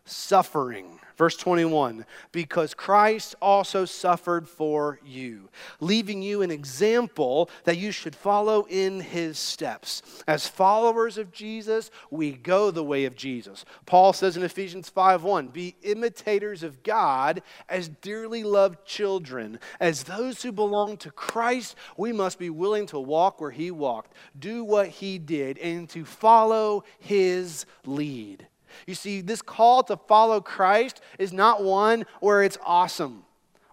Suffering. 0.06 1.00
Verse 1.16 1.38
21 1.38 2.06
Because 2.32 2.74
Christ 2.74 3.36
also 3.42 3.86
suffered 3.86 4.48
for 4.48 5.00
you, 5.06 5.50
leaving 5.80 6.22
you 6.22 6.42
an 6.42 6.52
example 6.52 7.50
that 7.64 7.78
you 7.78 7.92
should 7.92 8.16
follow 8.16 8.66
in 8.70 9.00
his 9.00 9.38
steps. 9.38 10.02
As 10.28 10.48
followers 10.48 11.18
of 11.18 11.32
Jesus, 11.32 11.90
we 12.12 12.32
go 12.32 12.72
the 12.72 12.84
way 12.84 13.06
of 13.06 13.16
Jesus. 13.16 13.66
Paul 13.86 14.14
says 14.14 14.36
in 14.36 14.44
Ephesians 14.44 14.90
5 14.90 15.24
1 15.24 15.48
Be 15.48 15.76
imitators 15.84 16.64
of 16.64 16.84
God 16.84 17.42
as 17.70 17.88
dearly 17.88 18.44
loved 18.44 18.86
children. 18.86 19.60
As 19.80 20.04
those 20.04 20.42
who 20.42 20.52
belong 20.52 20.98
to 20.98 21.12
Christ, 21.12 21.76
we 21.98 22.12
must 22.12 22.40
be 22.40 22.50
willing 22.50 22.88
to 22.88 23.00
walk 23.00 23.40
where 23.40 23.52
he 23.52 23.72
walked, 23.72 24.14
do 24.38 24.64
what 24.64 24.88
he 24.88 25.18
did, 25.18 25.58
and 25.60 25.90
to 25.90 26.04
follow 26.04 26.84
his 27.00 27.66
lead. 27.86 28.48
You 28.86 28.96
see, 28.96 29.22
this 29.22 29.42
call 29.42 29.84
to 29.84 29.98
follow 29.98 30.42
Christ 30.42 31.02
is 31.20 31.34
not 31.34 31.64
one 31.64 32.06
where 32.20 32.44
it's 32.44 32.58
awesome, 32.64 33.24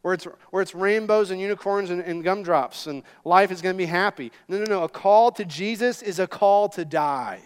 where 0.03 0.15
it's, 0.15 0.25
where 0.51 0.63
it's 0.63 0.75
rainbows 0.75 1.31
and 1.31 1.41
unicorns 1.41 1.91
and, 1.91 2.01
and 2.01 2.25
gumdrops 2.25 2.87
and 2.87 3.03
life 3.25 3.51
is 3.51 3.63
going 3.63 3.75
to 3.75 3.79
be 3.79 3.87
happy. 3.87 4.33
No, 4.49 4.59
no, 4.59 4.65
no. 4.65 4.85
A 4.85 4.89
call 4.89 5.31
to 5.33 5.45
Jesus 5.45 6.03
is 6.03 6.19
a 6.19 6.27
call 6.27 6.69
to 6.71 6.85
die. 6.85 7.41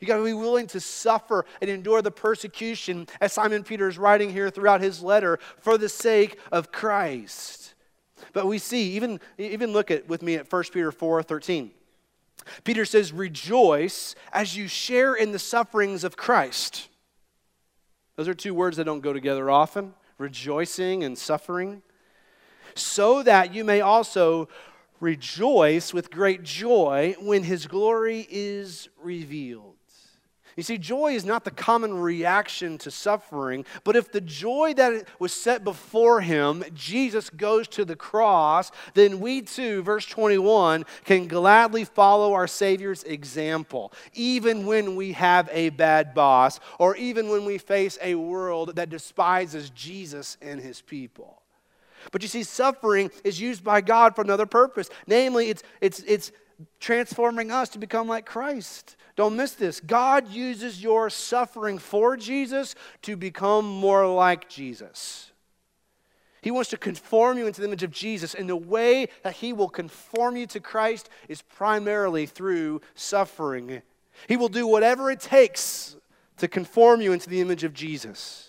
You 0.00 0.06
got 0.06 0.16
to 0.16 0.24
be 0.24 0.32
willing 0.32 0.66
to 0.68 0.80
suffer 0.80 1.44
and 1.60 1.70
endure 1.70 2.02
the 2.02 2.10
persecution, 2.10 3.06
as 3.20 3.32
Simon 3.32 3.62
Peter 3.62 3.88
is 3.88 3.96
writing 3.96 4.30
here 4.30 4.50
throughout 4.50 4.80
his 4.80 5.02
letter, 5.02 5.38
for 5.60 5.78
the 5.78 5.88
sake 5.88 6.38
of 6.50 6.72
Christ. 6.72 7.74
But 8.32 8.46
we 8.46 8.58
see, 8.58 8.92
even, 8.92 9.20
even 9.38 9.72
look 9.72 9.90
at 9.90 10.08
with 10.08 10.22
me 10.22 10.34
at 10.34 10.52
1 10.52 10.64
Peter 10.72 10.90
4 10.90 11.22
13. 11.22 11.70
Peter 12.64 12.84
says, 12.84 13.12
Rejoice 13.12 14.14
as 14.32 14.56
you 14.56 14.68
share 14.68 15.14
in 15.14 15.32
the 15.32 15.38
sufferings 15.38 16.04
of 16.04 16.16
Christ. 16.16 16.88
Those 18.16 18.28
are 18.28 18.34
two 18.34 18.54
words 18.54 18.76
that 18.76 18.84
don't 18.84 19.00
go 19.00 19.12
together 19.12 19.50
often 19.50 19.94
rejoicing 20.18 21.04
and 21.04 21.18
suffering. 21.18 21.82
So 22.74 23.22
that 23.22 23.54
you 23.54 23.64
may 23.64 23.80
also 23.80 24.48
rejoice 25.00 25.92
with 25.92 26.10
great 26.10 26.42
joy 26.42 27.14
when 27.20 27.42
his 27.44 27.66
glory 27.66 28.26
is 28.30 28.88
revealed. 29.00 29.73
You 30.56 30.62
see, 30.62 30.78
joy 30.78 31.14
is 31.14 31.24
not 31.24 31.44
the 31.44 31.50
common 31.50 31.94
reaction 31.94 32.78
to 32.78 32.90
suffering, 32.90 33.64
but 33.82 33.96
if 33.96 34.12
the 34.12 34.20
joy 34.20 34.74
that 34.74 35.06
was 35.18 35.32
set 35.32 35.64
before 35.64 36.20
him, 36.20 36.64
Jesus 36.74 37.30
goes 37.30 37.66
to 37.68 37.84
the 37.84 37.96
cross, 37.96 38.70
then 38.94 39.20
we 39.20 39.42
too, 39.42 39.82
verse 39.82 40.06
21, 40.06 40.84
can 41.04 41.26
gladly 41.26 41.84
follow 41.84 42.34
our 42.34 42.46
Savior's 42.46 43.02
example, 43.04 43.92
even 44.12 44.66
when 44.66 44.96
we 44.96 45.12
have 45.12 45.48
a 45.52 45.70
bad 45.70 46.14
boss, 46.14 46.60
or 46.78 46.96
even 46.96 47.28
when 47.28 47.44
we 47.44 47.58
face 47.58 47.98
a 48.02 48.14
world 48.14 48.76
that 48.76 48.90
despises 48.90 49.70
Jesus 49.70 50.36
and 50.40 50.60
his 50.60 50.80
people. 50.80 51.42
But 52.12 52.22
you 52.22 52.28
see, 52.28 52.42
suffering 52.42 53.10
is 53.24 53.40
used 53.40 53.64
by 53.64 53.80
God 53.80 54.14
for 54.14 54.22
another 54.22 54.46
purpose. 54.46 54.90
Namely, 55.06 55.48
it's, 55.48 55.62
it's, 55.80 56.00
it's 56.00 56.32
transforming 56.80 57.50
us 57.50 57.68
to 57.70 57.78
become 57.78 58.08
like 58.08 58.26
Christ. 58.26 58.96
Don't 59.16 59.36
miss 59.36 59.52
this. 59.52 59.80
God 59.80 60.28
uses 60.28 60.82
your 60.82 61.10
suffering 61.10 61.78
for 61.78 62.16
Jesus 62.16 62.74
to 63.02 63.16
become 63.16 63.66
more 63.66 64.06
like 64.06 64.48
Jesus. 64.48 65.30
He 66.42 66.50
wants 66.50 66.68
to 66.70 66.76
conform 66.76 67.38
you 67.38 67.46
into 67.46 67.62
the 67.62 67.66
image 67.66 67.82
of 67.82 67.90
Jesus, 67.90 68.34
and 68.34 68.48
the 68.48 68.54
way 68.54 69.08
that 69.22 69.36
He 69.36 69.54
will 69.54 69.70
conform 69.70 70.36
you 70.36 70.46
to 70.48 70.60
Christ 70.60 71.08
is 71.26 71.40
primarily 71.40 72.26
through 72.26 72.82
suffering. 72.94 73.80
He 74.28 74.36
will 74.36 74.50
do 74.50 74.66
whatever 74.66 75.10
it 75.10 75.20
takes 75.20 75.96
to 76.36 76.46
conform 76.46 77.00
you 77.00 77.12
into 77.12 77.30
the 77.30 77.40
image 77.40 77.64
of 77.64 77.72
Jesus. 77.72 78.43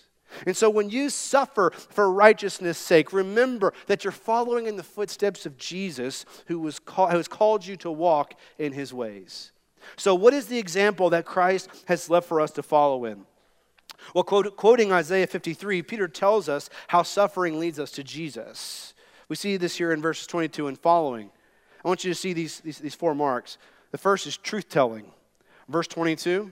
And 0.45 0.55
so 0.55 0.69
when 0.69 0.89
you 0.89 1.09
suffer 1.09 1.71
for 1.71 2.11
righteousness' 2.11 2.77
sake, 2.77 3.13
remember 3.13 3.73
that 3.87 4.03
you're 4.03 4.11
following 4.11 4.67
in 4.67 4.75
the 4.75 4.83
footsteps 4.83 5.45
of 5.45 5.57
Jesus 5.57 6.25
who, 6.47 6.59
was 6.59 6.79
call, 6.79 7.09
who 7.09 7.17
has 7.17 7.27
called 7.27 7.65
you 7.65 7.75
to 7.77 7.91
walk 7.91 8.35
in 8.57 8.73
his 8.73 8.93
ways. 8.93 9.51
So, 9.97 10.15
what 10.15 10.33
is 10.33 10.47
the 10.47 10.57
example 10.57 11.09
that 11.11 11.25
Christ 11.25 11.69
has 11.85 12.09
left 12.09 12.27
for 12.27 12.41
us 12.41 12.51
to 12.51 12.63
follow 12.63 13.05
in? 13.05 13.25
Well, 14.13 14.23
quote, 14.23 14.55
quoting 14.55 14.91
Isaiah 14.91 15.27
53, 15.27 15.81
Peter 15.83 16.07
tells 16.07 16.49
us 16.49 16.69
how 16.87 17.03
suffering 17.03 17.59
leads 17.59 17.79
us 17.79 17.91
to 17.91 18.03
Jesus. 18.03 18.93
We 19.29 19.35
see 19.35 19.57
this 19.57 19.77
here 19.77 19.91
in 19.91 20.01
verses 20.01 20.27
22 20.27 20.67
and 20.67 20.77
following. 20.77 21.31
I 21.83 21.87
want 21.87 22.03
you 22.03 22.11
to 22.11 22.19
see 22.19 22.33
these, 22.33 22.59
these, 22.59 22.79
these 22.79 22.95
four 22.95 23.15
marks. 23.15 23.57
The 23.91 23.97
first 23.97 24.27
is 24.27 24.37
truth 24.37 24.69
telling. 24.69 25.11
Verse 25.69 25.87
22 25.87 26.51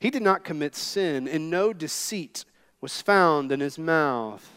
He 0.00 0.10
did 0.10 0.22
not 0.22 0.44
commit 0.44 0.74
sin, 0.74 1.28
and 1.28 1.50
no 1.50 1.72
deceit 1.72 2.44
was 2.86 3.02
found 3.02 3.50
in 3.50 3.58
his 3.58 3.80
mouth. 3.80 4.48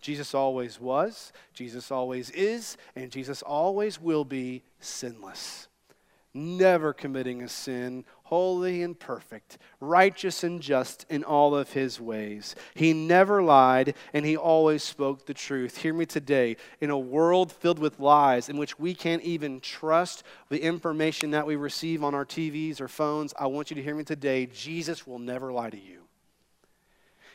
Jesus 0.00 0.34
always 0.34 0.80
was, 0.80 1.30
Jesus 1.52 1.90
always 1.90 2.30
is, 2.30 2.78
and 2.94 3.10
Jesus 3.10 3.42
always 3.42 4.00
will 4.00 4.24
be 4.24 4.62
sinless 4.80 5.68
never 6.36 6.92
committing 6.92 7.42
a 7.42 7.48
sin, 7.48 8.04
holy 8.24 8.82
and 8.82 8.98
perfect, 8.98 9.58
righteous 9.80 10.44
and 10.44 10.60
just 10.60 11.06
in 11.08 11.24
all 11.24 11.54
of 11.54 11.72
his 11.72 12.00
ways. 12.00 12.54
He 12.74 12.92
never 12.92 13.42
lied, 13.42 13.94
and 14.12 14.24
he 14.26 14.36
always 14.36 14.82
spoke 14.82 15.24
the 15.24 15.34
truth. 15.34 15.78
Hear 15.78 15.94
me 15.94 16.04
today. 16.04 16.56
In 16.80 16.90
a 16.90 16.98
world 16.98 17.50
filled 17.50 17.78
with 17.78 17.98
lies, 17.98 18.48
in 18.48 18.58
which 18.58 18.78
we 18.78 18.94
can't 18.94 19.22
even 19.22 19.60
trust 19.60 20.24
the 20.50 20.62
information 20.62 21.30
that 21.30 21.46
we 21.46 21.56
receive 21.56 22.04
on 22.04 22.14
our 22.14 22.26
TVs 22.26 22.80
or 22.80 22.88
phones, 22.88 23.32
I 23.38 23.46
want 23.46 23.70
you 23.70 23.76
to 23.76 23.82
hear 23.82 23.94
me 23.94 24.04
today. 24.04 24.46
Jesus 24.46 25.06
will 25.06 25.18
never 25.18 25.52
lie 25.52 25.70
to 25.70 25.80
you. 25.80 26.05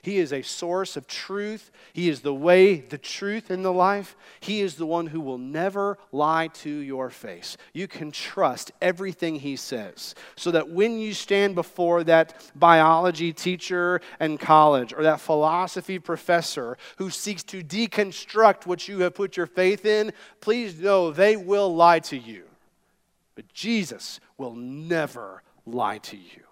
He 0.03 0.17
is 0.17 0.33
a 0.33 0.41
source 0.41 0.97
of 0.97 1.05
truth. 1.05 1.71
He 1.93 2.09
is 2.09 2.21
the 2.21 2.33
way, 2.33 2.79
the 2.79 2.97
truth, 2.97 3.49
and 3.51 3.63
the 3.63 3.71
life. 3.71 4.15
He 4.39 4.61
is 4.61 4.75
the 4.75 4.85
one 4.85 5.07
who 5.07 5.21
will 5.21 5.37
never 5.37 5.99
lie 6.11 6.47
to 6.47 6.69
your 6.69 7.09
face. 7.09 7.55
You 7.73 7.87
can 7.87 8.11
trust 8.11 8.71
everything 8.81 9.35
He 9.35 9.55
says 9.55 10.15
so 10.35 10.51
that 10.51 10.69
when 10.69 10.97
you 10.97 11.13
stand 11.13 11.53
before 11.53 12.03
that 12.05 12.51
biology 12.55 13.31
teacher 13.31 14.01
in 14.19 14.37
college 14.37 14.91
or 14.93 15.03
that 15.03 15.21
philosophy 15.21 15.99
professor 15.99 16.77
who 16.97 17.09
seeks 17.09 17.43
to 17.43 17.63
deconstruct 17.63 18.65
what 18.65 18.87
you 18.87 18.99
have 19.01 19.13
put 19.13 19.37
your 19.37 19.47
faith 19.47 19.85
in, 19.85 20.13
please 20.39 20.79
know 20.79 21.11
they 21.11 21.37
will 21.37 21.73
lie 21.73 21.99
to 21.99 22.17
you. 22.17 22.43
But 23.35 23.53
Jesus 23.53 24.19
will 24.37 24.55
never 24.55 25.43
lie 25.65 25.99
to 25.99 26.17
you. 26.17 26.50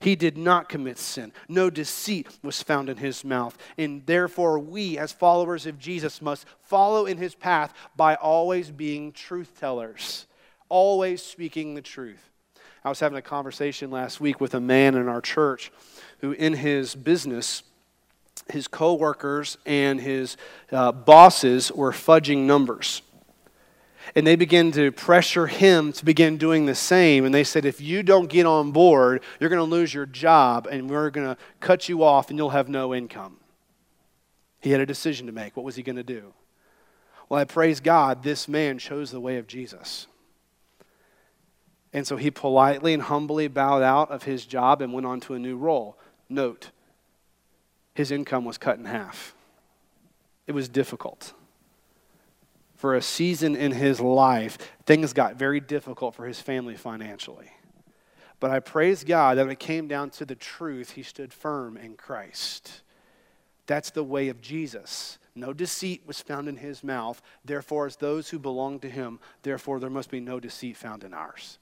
He 0.00 0.16
did 0.16 0.38
not 0.38 0.70
commit 0.70 0.98
sin. 0.98 1.32
No 1.46 1.68
deceit 1.68 2.26
was 2.42 2.62
found 2.62 2.88
in 2.88 2.96
his 2.96 3.22
mouth. 3.22 3.56
And 3.76 4.04
therefore, 4.06 4.58
we, 4.58 4.96
as 4.96 5.12
followers 5.12 5.66
of 5.66 5.78
Jesus, 5.78 6.22
must 6.22 6.46
follow 6.62 7.04
in 7.04 7.18
his 7.18 7.34
path 7.34 7.74
by 7.96 8.14
always 8.14 8.70
being 8.70 9.12
truth 9.12 9.60
tellers, 9.60 10.26
always 10.70 11.22
speaking 11.22 11.74
the 11.74 11.82
truth. 11.82 12.30
I 12.82 12.88
was 12.88 13.00
having 13.00 13.18
a 13.18 13.22
conversation 13.22 13.90
last 13.90 14.22
week 14.22 14.40
with 14.40 14.54
a 14.54 14.60
man 14.60 14.94
in 14.94 15.06
our 15.06 15.20
church 15.20 15.70
who, 16.20 16.32
in 16.32 16.54
his 16.54 16.94
business, 16.94 17.62
his 18.50 18.68
coworkers 18.68 19.58
and 19.66 20.00
his 20.00 20.38
uh, 20.72 20.92
bosses 20.92 21.70
were 21.70 21.92
fudging 21.92 22.46
numbers. 22.46 23.02
And 24.14 24.26
they 24.26 24.36
began 24.36 24.72
to 24.72 24.90
pressure 24.90 25.46
him 25.46 25.92
to 25.92 26.04
begin 26.04 26.36
doing 26.36 26.66
the 26.66 26.74
same. 26.74 27.24
And 27.24 27.34
they 27.34 27.44
said, 27.44 27.64
if 27.64 27.80
you 27.80 28.02
don't 28.02 28.28
get 28.28 28.46
on 28.46 28.72
board, 28.72 29.22
you're 29.38 29.50
going 29.50 29.58
to 29.58 29.64
lose 29.64 29.94
your 29.94 30.06
job 30.06 30.66
and 30.70 30.90
we're 30.90 31.10
going 31.10 31.26
to 31.26 31.36
cut 31.60 31.88
you 31.88 32.02
off 32.02 32.30
and 32.30 32.38
you'll 32.38 32.50
have 32.50 32.68
no 32.68 32.94
income. 32.94 33.36
He 34.60 34.70
had 34.70 34.80
a 34.80 34.86
decision 34.86 35.26
to 35.26 35.32
make. 35.32 35.56
What 35.56 35.64
was 35.64 35.76
he 35.76 35.82
going 35.82 35.96
to 35.96 36.02
do? 36.02 36.34
Well, 37.28 37.40
I 37.40 37.44
praise 37.44 37.78
God, 37.80 38.22
this 38.22 38.48
man 38.48 38.78
chose 38.78 39.10
the 39.10 39.20
way 39.20 39.36
of 39.36 39.46
Jesus. 39.46 40.08
And 41.92 42.06
so 42.06 42.16
he 42.16 42.30
politely 42.30 42.92
and 42.92 43.02
humbly 43.02 43.48
bowed 43.48 43.82
out 43.82 44.10
of 44.10 44.24
his 44.24 44.44
job 44.44 44.82
and 44.82 44.92
went 44.92 45.06
on 45.06 45.20
to 45.20 45.34
a 45.34 45.38
new 45.38 45.56
role. 45.56 45.96
Note, 46.28 46.70
his 47.94 48.10
income 48.10 48.44
was 48.44 48.58
cut 48.58 48.78
in 48.78 48.84
half. 48.84 49.34
It 50.46 50.52
was 50.52 50.68
difficult 50.68 51.32
for 52.80 52.94
a 52.94 53.02
season 53.02 53.54
in 53.54 53.72
his 53.72 54.00
life, 54.00 54.56
things 54.86 55.12
got 55.12 55.36
very 55.36 55.60
difficult 55.60 56.14
for 56.14 56.24
his 56.24 56.40
family 56.40 56.74
financially. 56.74 57.50
But 58.40 58.52
I 58.52 58.60
praise 58.60 59.04
God 59.04 59.36
that 59.36 59.42
when 59.42 59.52
it 59.52 59.58
came 59.58 59.86
down 59.86 60.08
to 60.12 60.24
the 60.24 60.34
truth, 60.34 60.92
he 60.92 61.02
stood 61.02 61.30
firm 61.30 61.76
in 61.76 61.94
Christ. 61.94 62.80
That's 63.66 63.90
the 63.90 64.02
way 64.02 64.30
of 64.30 64.40
Jesus. 64.40 65.18
No 65.34 65.52
deceit 65.52 66.04
was 66.06 66.22
found 66.22 66.48
in 66.48 66.56
his 66.56 66.82
mouth. 66.82 67.20
Therefore, 67.44 67.84
as 67.84 67.96
those 67.96 68.30
who 68.30 68.38
belong 68.38 68.80
to 68.80 68.88
him, 68.88 69.20
therefore 69.42 69.78
there 69.78 69.90
must 69.90 70.10
be 70.10 70.18
no 70.18 70.40
deceit 70.40 70.78
found 70.78 71.04
in 71.04 71.12
ours. 71.12 71.58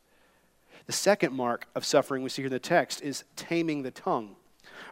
The 0.87 0.92
second 0.92 1.35
mark 1.35 1.66
of 1.74 1.85
suffering 1.85 2.22
we 2.22 2.28
see 2.28 2.42
here 2.42 2.46
in 2.46 2.52
the 2.52 2.61
text 2.61 3.02
is 3.02 3.24
taming 3.35 3.83
the 3.83 3.90
tongue. 3.90 4.37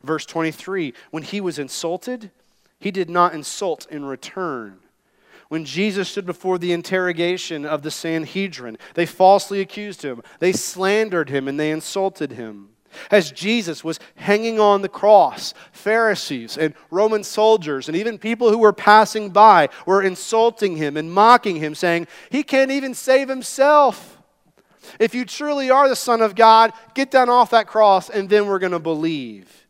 Verse 0.02 0.26
23 0.26 0.92
When 1.12 1.22
he 1.22 1.40
was 1.40 1.60
insulted, 1.60 2.32
he 2.80 2.90
did 2.90 3.08
not 3.08 3.32
insult 3.32 3.86
in 3.88 4.04
return. 4.04 4.80
When 5.48 5.64
Jesus 5.64 6.08
stood 6.08 6.26
before 6.26 6.58
the 6.58 6.72
interrogation 6.72 7.64
of 7.64 7.82
the 7.82 7.90
Sanhedrin, 7.90 8.78
they 8.94 9.06
falsely 9.06 9.60
accused 9.60 10.02
him, 10.02 10.22
they 10.40 10.52
slandered 10.52 11.30
him, 11.30 11.46
and 11.46 11.58
they 11.58 11.70
insulted 11.70 12.32
him. 12.32 12.70
As 13.10 13.30
Jesus 13.30 13.84
was 13.84 14.00
hanging 14.14 14.58
on 14.58 14.82
the 14.82 14.88
cross, 14.88 15.54
Pharisees 15.72 16.56
and 16.56 16.74
Roman 16.90 17.22
soldiers 17.22 17.88
and 17.88 17.96
even 17.96 18.18
people 18.18 18.50
who 18.50 18.58
were 18.58 18.72
passing 18.72 19.30
by 19.30 19.68
were 19.84 20.02
insulting 20.02 20.76
him 20.76 20.96
and 20.96 21.12
mocking 21.12 21.56
him, 21.56 21.74
saying, 21.74 22.06
He 22.30 22.42
can't 22.42 22.70
even 22.70 22.94
save 22.94 23.28
himself. 23.28 24.20
If 24.98 25.14
you 25.14 25.24
truly 25.24 25.70
are 25.70 25.88
the 25.88 25.96
Son 25.96 26.22
of 26.22 26.34
God, 26.34 26.72
get 26.94 27.10
down 27.10 27.28
off 27.28 27.50
that 27.50 27.66
cross 27.66 28.08
and 28.08 28.28
then 28.28 28.46
we're 28.46 28.58
going 28.58 28.72
to 28.72 28.78
believe. 28.78 29.66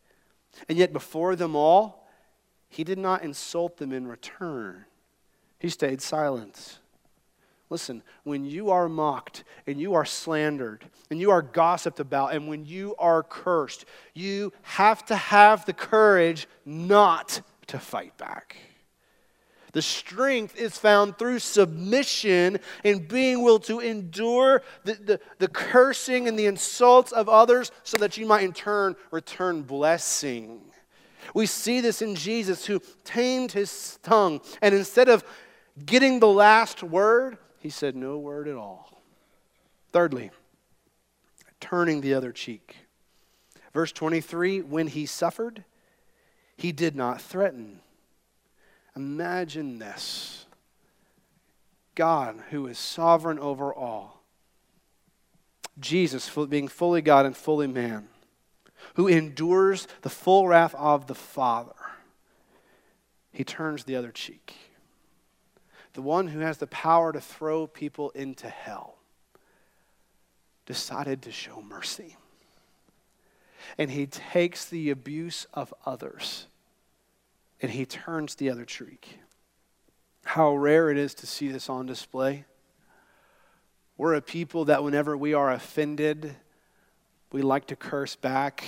And 0.69 0.77
yet, 0.77 0.93
before 0.93 1.35
them 1.35 1.55
all, 1.55 2.07
he 2.69 2.83
did 2.83 2.97
not 2.97 3.23
insult 3.23 3.77
them 3.77 3.91
in 3.91 4.07
return. 4.07 4.85
He 5.59 5.69
stayed 5.69 6.01
silent. 6.01 6.79
Listen, 7.69 8.01
when 8.23 8.45
you 8.45 8.69
are 8.69 8.87
mocked 8.87 9.43
and 9.65 9.79
you 9.79 9.93
are 9.93 10.05
slandered 10.05 10.85
and 11.09 11.19
you 11.19 11.31
are 11.31 11.41
gossiped 11.41 11.99
about 11.99 12.33
and 12.33 12.47
when 12.47 12.65
you 12.65 12.95
are 12.97 13.23
cursed, 13.23 13.85
you 14.13 14.53
have 14.61 15.05
to 15.07 15.15
have 15.15 15.65
the 15.65 15.73
courage 15.73 16.47
not 16.65 17.41
to 17.67 17.77
fight 17.77 18.17
back. 18.17 18.55
The 19.73 19.81
strength 19.81 20.55
is 20.55 20.77
found 20.77 21.17
through 21.17 21.39
submission 21.39 22.59
and 22.85 23.07
being 23.07 23.43
willing 23.43 23.61
to 23.63 23.79
endure 23.79 24.63
the, 24.85 24.93
the, 24.93 25.19
the, 25.39 25.47
cursing 25.49 26.27
and 26.27 26.39
the 26.39 26.45
insults 26.45 27.11
of 27.11 27.27
others 27.27 27.71
so 27.83 27.97
that 27.97 28.17
you 28.17 28.25
might 28.25 28.43
in 28.43 28.53
turn 28.53 28.95
return 29.11 29.63
blessing. 29.63 30.61
We 31.33 31.45
see 31.45 31.81
this 31.81 32.01
in 32.01 32.15
Jesus 32.15 32.65
who 32.65 32.81
tamed 33.03 33.51
his 33.51 33.99
tongue 34.01 34.39
and 34.61 34.73
instead 34.73 35.09
of 35.09 35.25
getting 35.85 36.19
the 36.19 36.27
last 36.27 36.83
word, 36.83 37.37
he 37.59 37.69
said 37.69 37.95
no 37.95 38.17
word 38.17 38.47
at 38.47 38.55
all. 38.55 39.01
Thirdly, 39.91 40.31
turning 41.59 42.01
the 42.01 42.13
other 42.13 42.31
cheek. 42.31 42.75
Verse 43.73 43.91
23 43.91 44.61
when 44.61 44.87
he 44.87 45.05
suffered, 45.05 45.63
he 46.55 46.71
did 46.71 46.95
not 46.95 47.21
threaten. 47.21 47.79
Imagine 48.95 49.77
this 49.77 50.45
God, 51.93 52.37
who 52.49 52.67
is 52.67 52.79
sovereign 52.79 53.39
over 53.39 53.73
all, 53.73 54.23
Jesus 55.79 56.29
being 56.49 56.67
fully 56.67 57.01
God 57.01 57.25
and 57.25 57.37
fully 57.37 57.67
man, 57.67 58.07
who 58.95 59.07
endures 59.07 59.87
the 60.01 60.09
full 60.09 60.47
wrath 60.47 60.73
of 60.75 61.07
the 61.07 61.15
Father, 61.15 61.73
he 63.31 63.43
turns 63.43 63.83
the 63.83 63.95
other 63.95 64.11
cheek 64.11 64.66
the 65.97 66.03
one 66.03 66.27
who 66.27 66.41
has 66.41 66.59
the 66.59 66.67
power 66.67 67.11
to 67.11 67.19
throw 67.19 67.65
people 67.65 68.11
into 68.11 68.47
hell, 68.47 68.99
decided 70.67 71.23
to 71.23 71.31
show 71.31 71.59
mercy. 71.59 72.17
And 73.79 73.89
he 73.89 74.05
takes 74.05 74.65
the 74.65 74.91
abuse 74.91 75.47
of 75.55 75.73
others 75.87 76.45
and 77.63 77.71
he 77.71 77.83
turns 77.83 78.35
the 78.35 78.51
other 78.51 78.63
cheek. 78.63 79.17
How 80.23 80.55
rare 80.55 80.91
it 80.91 80.99
is 80.99 81.15
to 81.15 81.25
see 81.25 81.47
this 81.47 81.67
on 81.67 81.87
display. 81.87 82.45
We're 83.97 84.13
a 84.13 84.21
people 84.21 84.65
that 84.65 84.83
whenever 84.83 85.17
we 85.17 85.33
are 85.33 85.51
offended, 85.51 86.35
we 87.31 87.41
like 87.41 87.65
to 87.67 87.75
curse 87.75 88.15
back. 88.15 88.63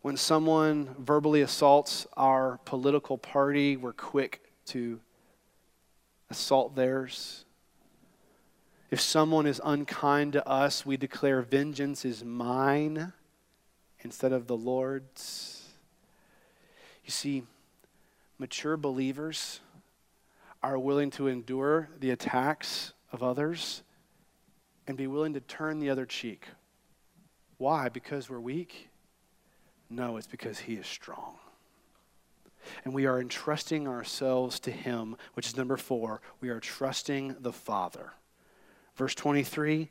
When 0.00 0.16
someone 0.16 0.96
verbally 0.98 1.42
assaults 1.42 2.06
our 2.16 2.60
political 2.64 3.18
party, 3.18 3.76
we're 3.76 3.92
quick 3.92 4.40
to 4.68 5.00
assault 6.30 6.74
theirs. 6.74 7.44
If 8.90 9.00
someone 9.00 9.46
is 9.46 9.60
unkind 9.64 10.34
to 10.34 10.48
us, 10.48 10.86
we 10.86 10.96
declare 10.96 11.42
vengeance 11.42 12.04
is 12.04 12.24
mine 12.24 13.12
instead 14.00 14.32
of 14.32 14.46
the 14.46 14.56
Lord's. 14.56 15.68
You 17.04 17.10
see, 17.10 17.42
mature 18.38 18.76
believers 18.76 19.60
are 20.62 20.78
willing 20.78 21.10
to 21.12 21.28
endure 21.28 21.88
the 21.98 22.10
attacks 22.10 22.92
of 23.12 23.22
others 23.22 23.82
and 24.86 24.96
be 24.96 25.06
willing 25.06 25.34
to 25.34 25.40
turn 25.40 25.80
the 25.80 25.90
other 25.90 26.06
cheek. 26.06 26.46
Why? 27.58 27.88
Because 27.88 28.28
we're 28.30 28.40
weak? 28.40 28.88
No, 29.90 30.16
it's 30.16 30.26
because 30.26 30.58
He 30.58 30.74
is 30.74 30.86
strong 30.86 31.36
and 32.84 32.94
we 32.94 33.06
are 33.06 33.20
entrusting 33.20 33.86
ourselves 33.88 34.60
to 34.60 34.70
Him, 34.70 35.16
which 35.34 35.46
is 35.46 35.56
number 35.56 35.76
four. 35.76 36.20
We 36.40 36.48
are 36.48 36.60
trusting 36.60 37.36
the 37.40 37.52
Father. 37.52 38.12
Verse 38.94 39.14
23 39.14 39.90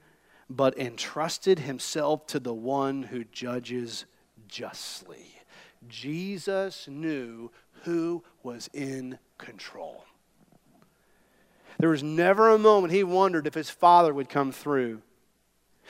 but 0.50 0.78
entrusted 0.78 1.60
himself 1.60 2.28
to 2.28 2.40
the 2.40 2.54
one 2.54 3.04
who 3.04 3.24
judges 3.24 4.06
justly. 4.48 5.42
Jesus 5.88 6.88
knew 6.88 7.52
who 7.84 8.24
was 8.44 8.70
in 8.74 9.20
control. 9.38 10.06
There 11.78 11.90
was 11.90 12.04
never 12.04 12.50
a 12.50 12.58
moment 12.58 12.94
he 12.94 13.04
wondered 13.04 13.48
if 13.48 13.54
his 13.54 13.70
father 13.70 14.14
would 14.14 14.30
come 14.30 14.52
through. 14.52 15.02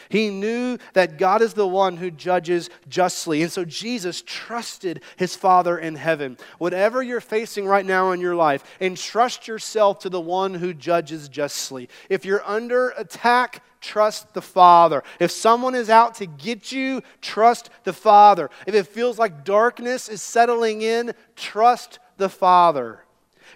He 0.09 0.29
knew 0.29 0.77
that 0.93 1.17
God 1.17 1.41
is 1.41 1.53
the 1.53 1.67
one 1.67 1.97
who 1.97 2.11
judges 2.11 2.69
justly. 2.87 3.41
And 3.41 3.51
so 3.51 3.65
Jesus 3.65 4.23
trusted 4.25 5.01
his 5.15 5.35
Father 5.35 5.77
in 5.77 5.95
heaven. 5.95 6.37
Whatever 6.57 7.01
you're 7.01 7.21
facing 7.21 7.65
right 7.65 7.85
now 7.85 8.11
in 8.11 8.19
your 8.19 8.35
life, 8.35 8.63
entrust 8.79 9.47
yourself 9.47 9.99
to 9.99 10.09
the 10.09 10.21
one 10.21 10.53
who 10.53 10.73
judges 10.73 11.29
justly. 11.29 11.89
If 12.09 12.25
you're 12.25 12.45
under 12.45 12.89
attack, 12.91 13.63
trust 13.81 14.33
the 14.33 14.41
Father. 14.41 15.03
If 15.19 15.31
someone 15.31 15.75
is 15.75 15.89
out 15.89 16.15
to 16.15 16.25
get 16.25 16.71
you, 16.71 17.01
trust 17.21 17.69
the 17.83 17.93
Father. 17.93 18.49
If 18.65 18.75
it 18.75 18.87
feels 18.87 19.19
like 19.19 19.45
darkness 19.45 20.09
is 20.09 20.21
settling 20.21 20.81
in, 20.81 21.13
trust 21.35 21.99
the 22.17 22.29
Father. 22.29 23.04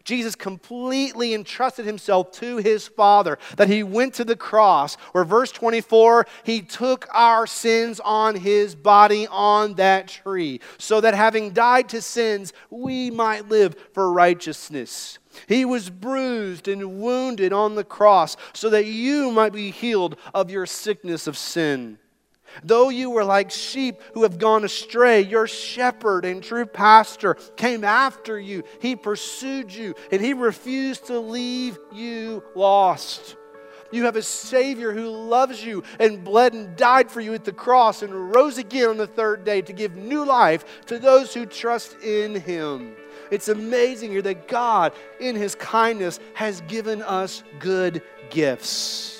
Jesus 0.03 0.35
completely 0.35 1.33
entrusted 1.33 1.85
himself 1.85 2.31
to 2.33 2.57
his 2.57 2.87
Father, 2.87 3.37
that 3.57 3.69
he 3.69 3.83
went 3.83 4.13
to 4.15 4.25
the 4.25 4.35
cross, 4.35 4.95
where 5.11 5.23
verse 5.23 5.51
24, 5.51 6.25
he 6.43 6.61
took 6.61 7.07
our 7.13 7.45
sins 7.47 7.99
on 7.99 8.35
his 8.35 8.75
body 8.75 9.27
on 9.27 9.75
that 9.75 10.07
tree, 10.07 10.59
so 10.77 11.01
that 11.01 11.13
having 11.13 11.51
died 11.51 11.89
to 11.89 12.01
sins, 12.01 12.53
we 12.69 13.11
might 13.11 13.49
live 13.49 13.75
for 13.93 14.11
righteousness. 14.11 15.19
He 15.47 15.63
was 15.65 15.89
bruised 15.89 16.67
and 16.67 16.99
wounded 16.99 17.53
on 17.53 17.75
the 17.75 17.83
cross, 17.83 18.35
so 18.53 18.69
that 18.69 18.85
you 18.85 19.31
might 19.31 19.53
be 19.53 19.71
healed 19.71 20.17
of 20.33 20.49
your 20.49 20.65
sickness 20.65 21.27
of 21.27 21.37
sin. 21.37 21.99
Though 22.63 22.89
you 22.89 23.09
were 23.09 23.23
like 23.23 23.51
sheep 23.51 24.01
who 24.13 24.23
have 24.23 24.37
gone 24.37 24.63
astray, 24.63 25.21
your 25.21 25.47
shepherd 25.47 26.25
and 26.25 26.43
true 26.43 26.65
pastor 26.65 27.35
came 27.55 27.83
after 27.83 28.39
you. 28.39 28.63
He 28.81 28.95
pursued 28.95 29.73
you, 29.73 29.95
and 30.11 30.21
he 30.21 30.33
refused 30.33 31.07
to 31.07 31.19
leave 31.19 31.77
you 31.91 32.43
lost. 32.55 33.35
You 33.91 34.05
have 34.05 34.15
a 34.15 34.21
Savior 34.21 34.93
who 34.93 35.09
loves 35.09 35.63
you 35.63 35.83
and 35.99 36.23
bled 36.23 36.53
and 36.53 36.75
died 36.75 37.09
for 37.09 37.21
you 37.21 37.33
at 37.33 37.43
the 37.43 37.51
cross 37.51 38.03
and 38.03 38.33
rose 38.33 38.57
again 38.59 38.89
on 38.89 38.97
the 38.97 39.07
third 39.07 39.43
day 39.43 39.61
to 39.63 39.73
give 39.73 39.95
new 39.95 40.23
life 40.25 40.85
to 40.87 40.99
those 40.99 41.33
who 41.33 41.45
trust 41.47 41.97
in 42.03 42.35
Him. 42.35 42.95
It's 43.31 43.47
amazing 43.47 44.11
here 44.11 44.21
that 44.21 44.47
God, 44.47 44.93
in 45.19 45.35
His 45.35 45.55
kindness, 45.55 46.19
has 46.35 46.61
given 46.61 47.01
us 47.01 47.43
good 47.59 48.03
gifts 48.29 49.18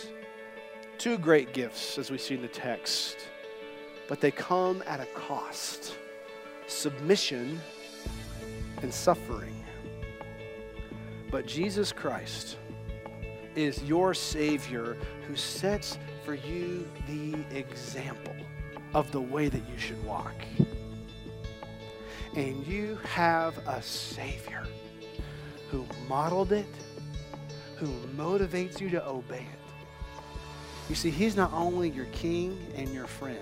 two 1.00 1.18
great 1.18 1.54
gifts, 1.54 1.98
as 1.98 2.12
we 2.12 2.18
see 2.18 2.36
in 2.36 2.42
the 2.42 2.48
text, 2.48 3.18
but 4.10 4.20
they 4.20 4.32
come 4.32 4.84
at 4.86 5.00
a 5.00 5.06
cost 5.08 5.96
submission 6.68 7.60
and 8.82 8.94
suffering. 8.94 9.56
But 11.32 11.48
Jesus 11.48 11.92
Christ 11.92 12.58
is 13.56 13.82
your 13.84 14.14
Savior 14.14 14.98
who 15.28 15.36
sets 15.36 15.98
for 16.26 16.36
you 16.36 16.88
the 17.08 17.34
example 17.58 18.36
of 18.94 19.12
the 19.12 19.22
way 19.22 19.48
that 19.48 19.62
you 19.70 19.78
should 19.78 20.04
walk. 20.06 20.36
And 22.36 22.68
you 22.68 23.00
have 23.04 23.58
a 23.68 23.82
Savior 23.82 24.68
who 25.72 25.86
modeled 26.08 26.52
it 26.52 26.68
who 27.80 27.88
motivates 28.18 28.82
you 28.82 28.90
to 28.90 29.08
obey 29.08 29.46
it. 29.54 29.59
You 30.90 30.96
see, 30.96 31.12
He's 31.12 31.36
not 31.36 31.54
only 31.54 31.90
your 31.90 32.08
king 32.08 32.58
and 32.76 32.92
your 32.94 33.06
friend, 33.06 33.38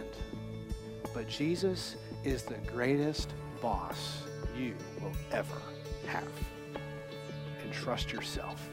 but 1.13 1.27
Jesus 1.27 1.95
is 2.25 2.43
the 2.43 2.57
greatest 2.71 3.31
boss 3.61 4.23
you 4.55 4.75
will 5.01 5.13
ever 5.31 5.61
have. 6.07 6.27
And 7.63 7.71
trust 7.71 8.11
yourself. 8.11 8.69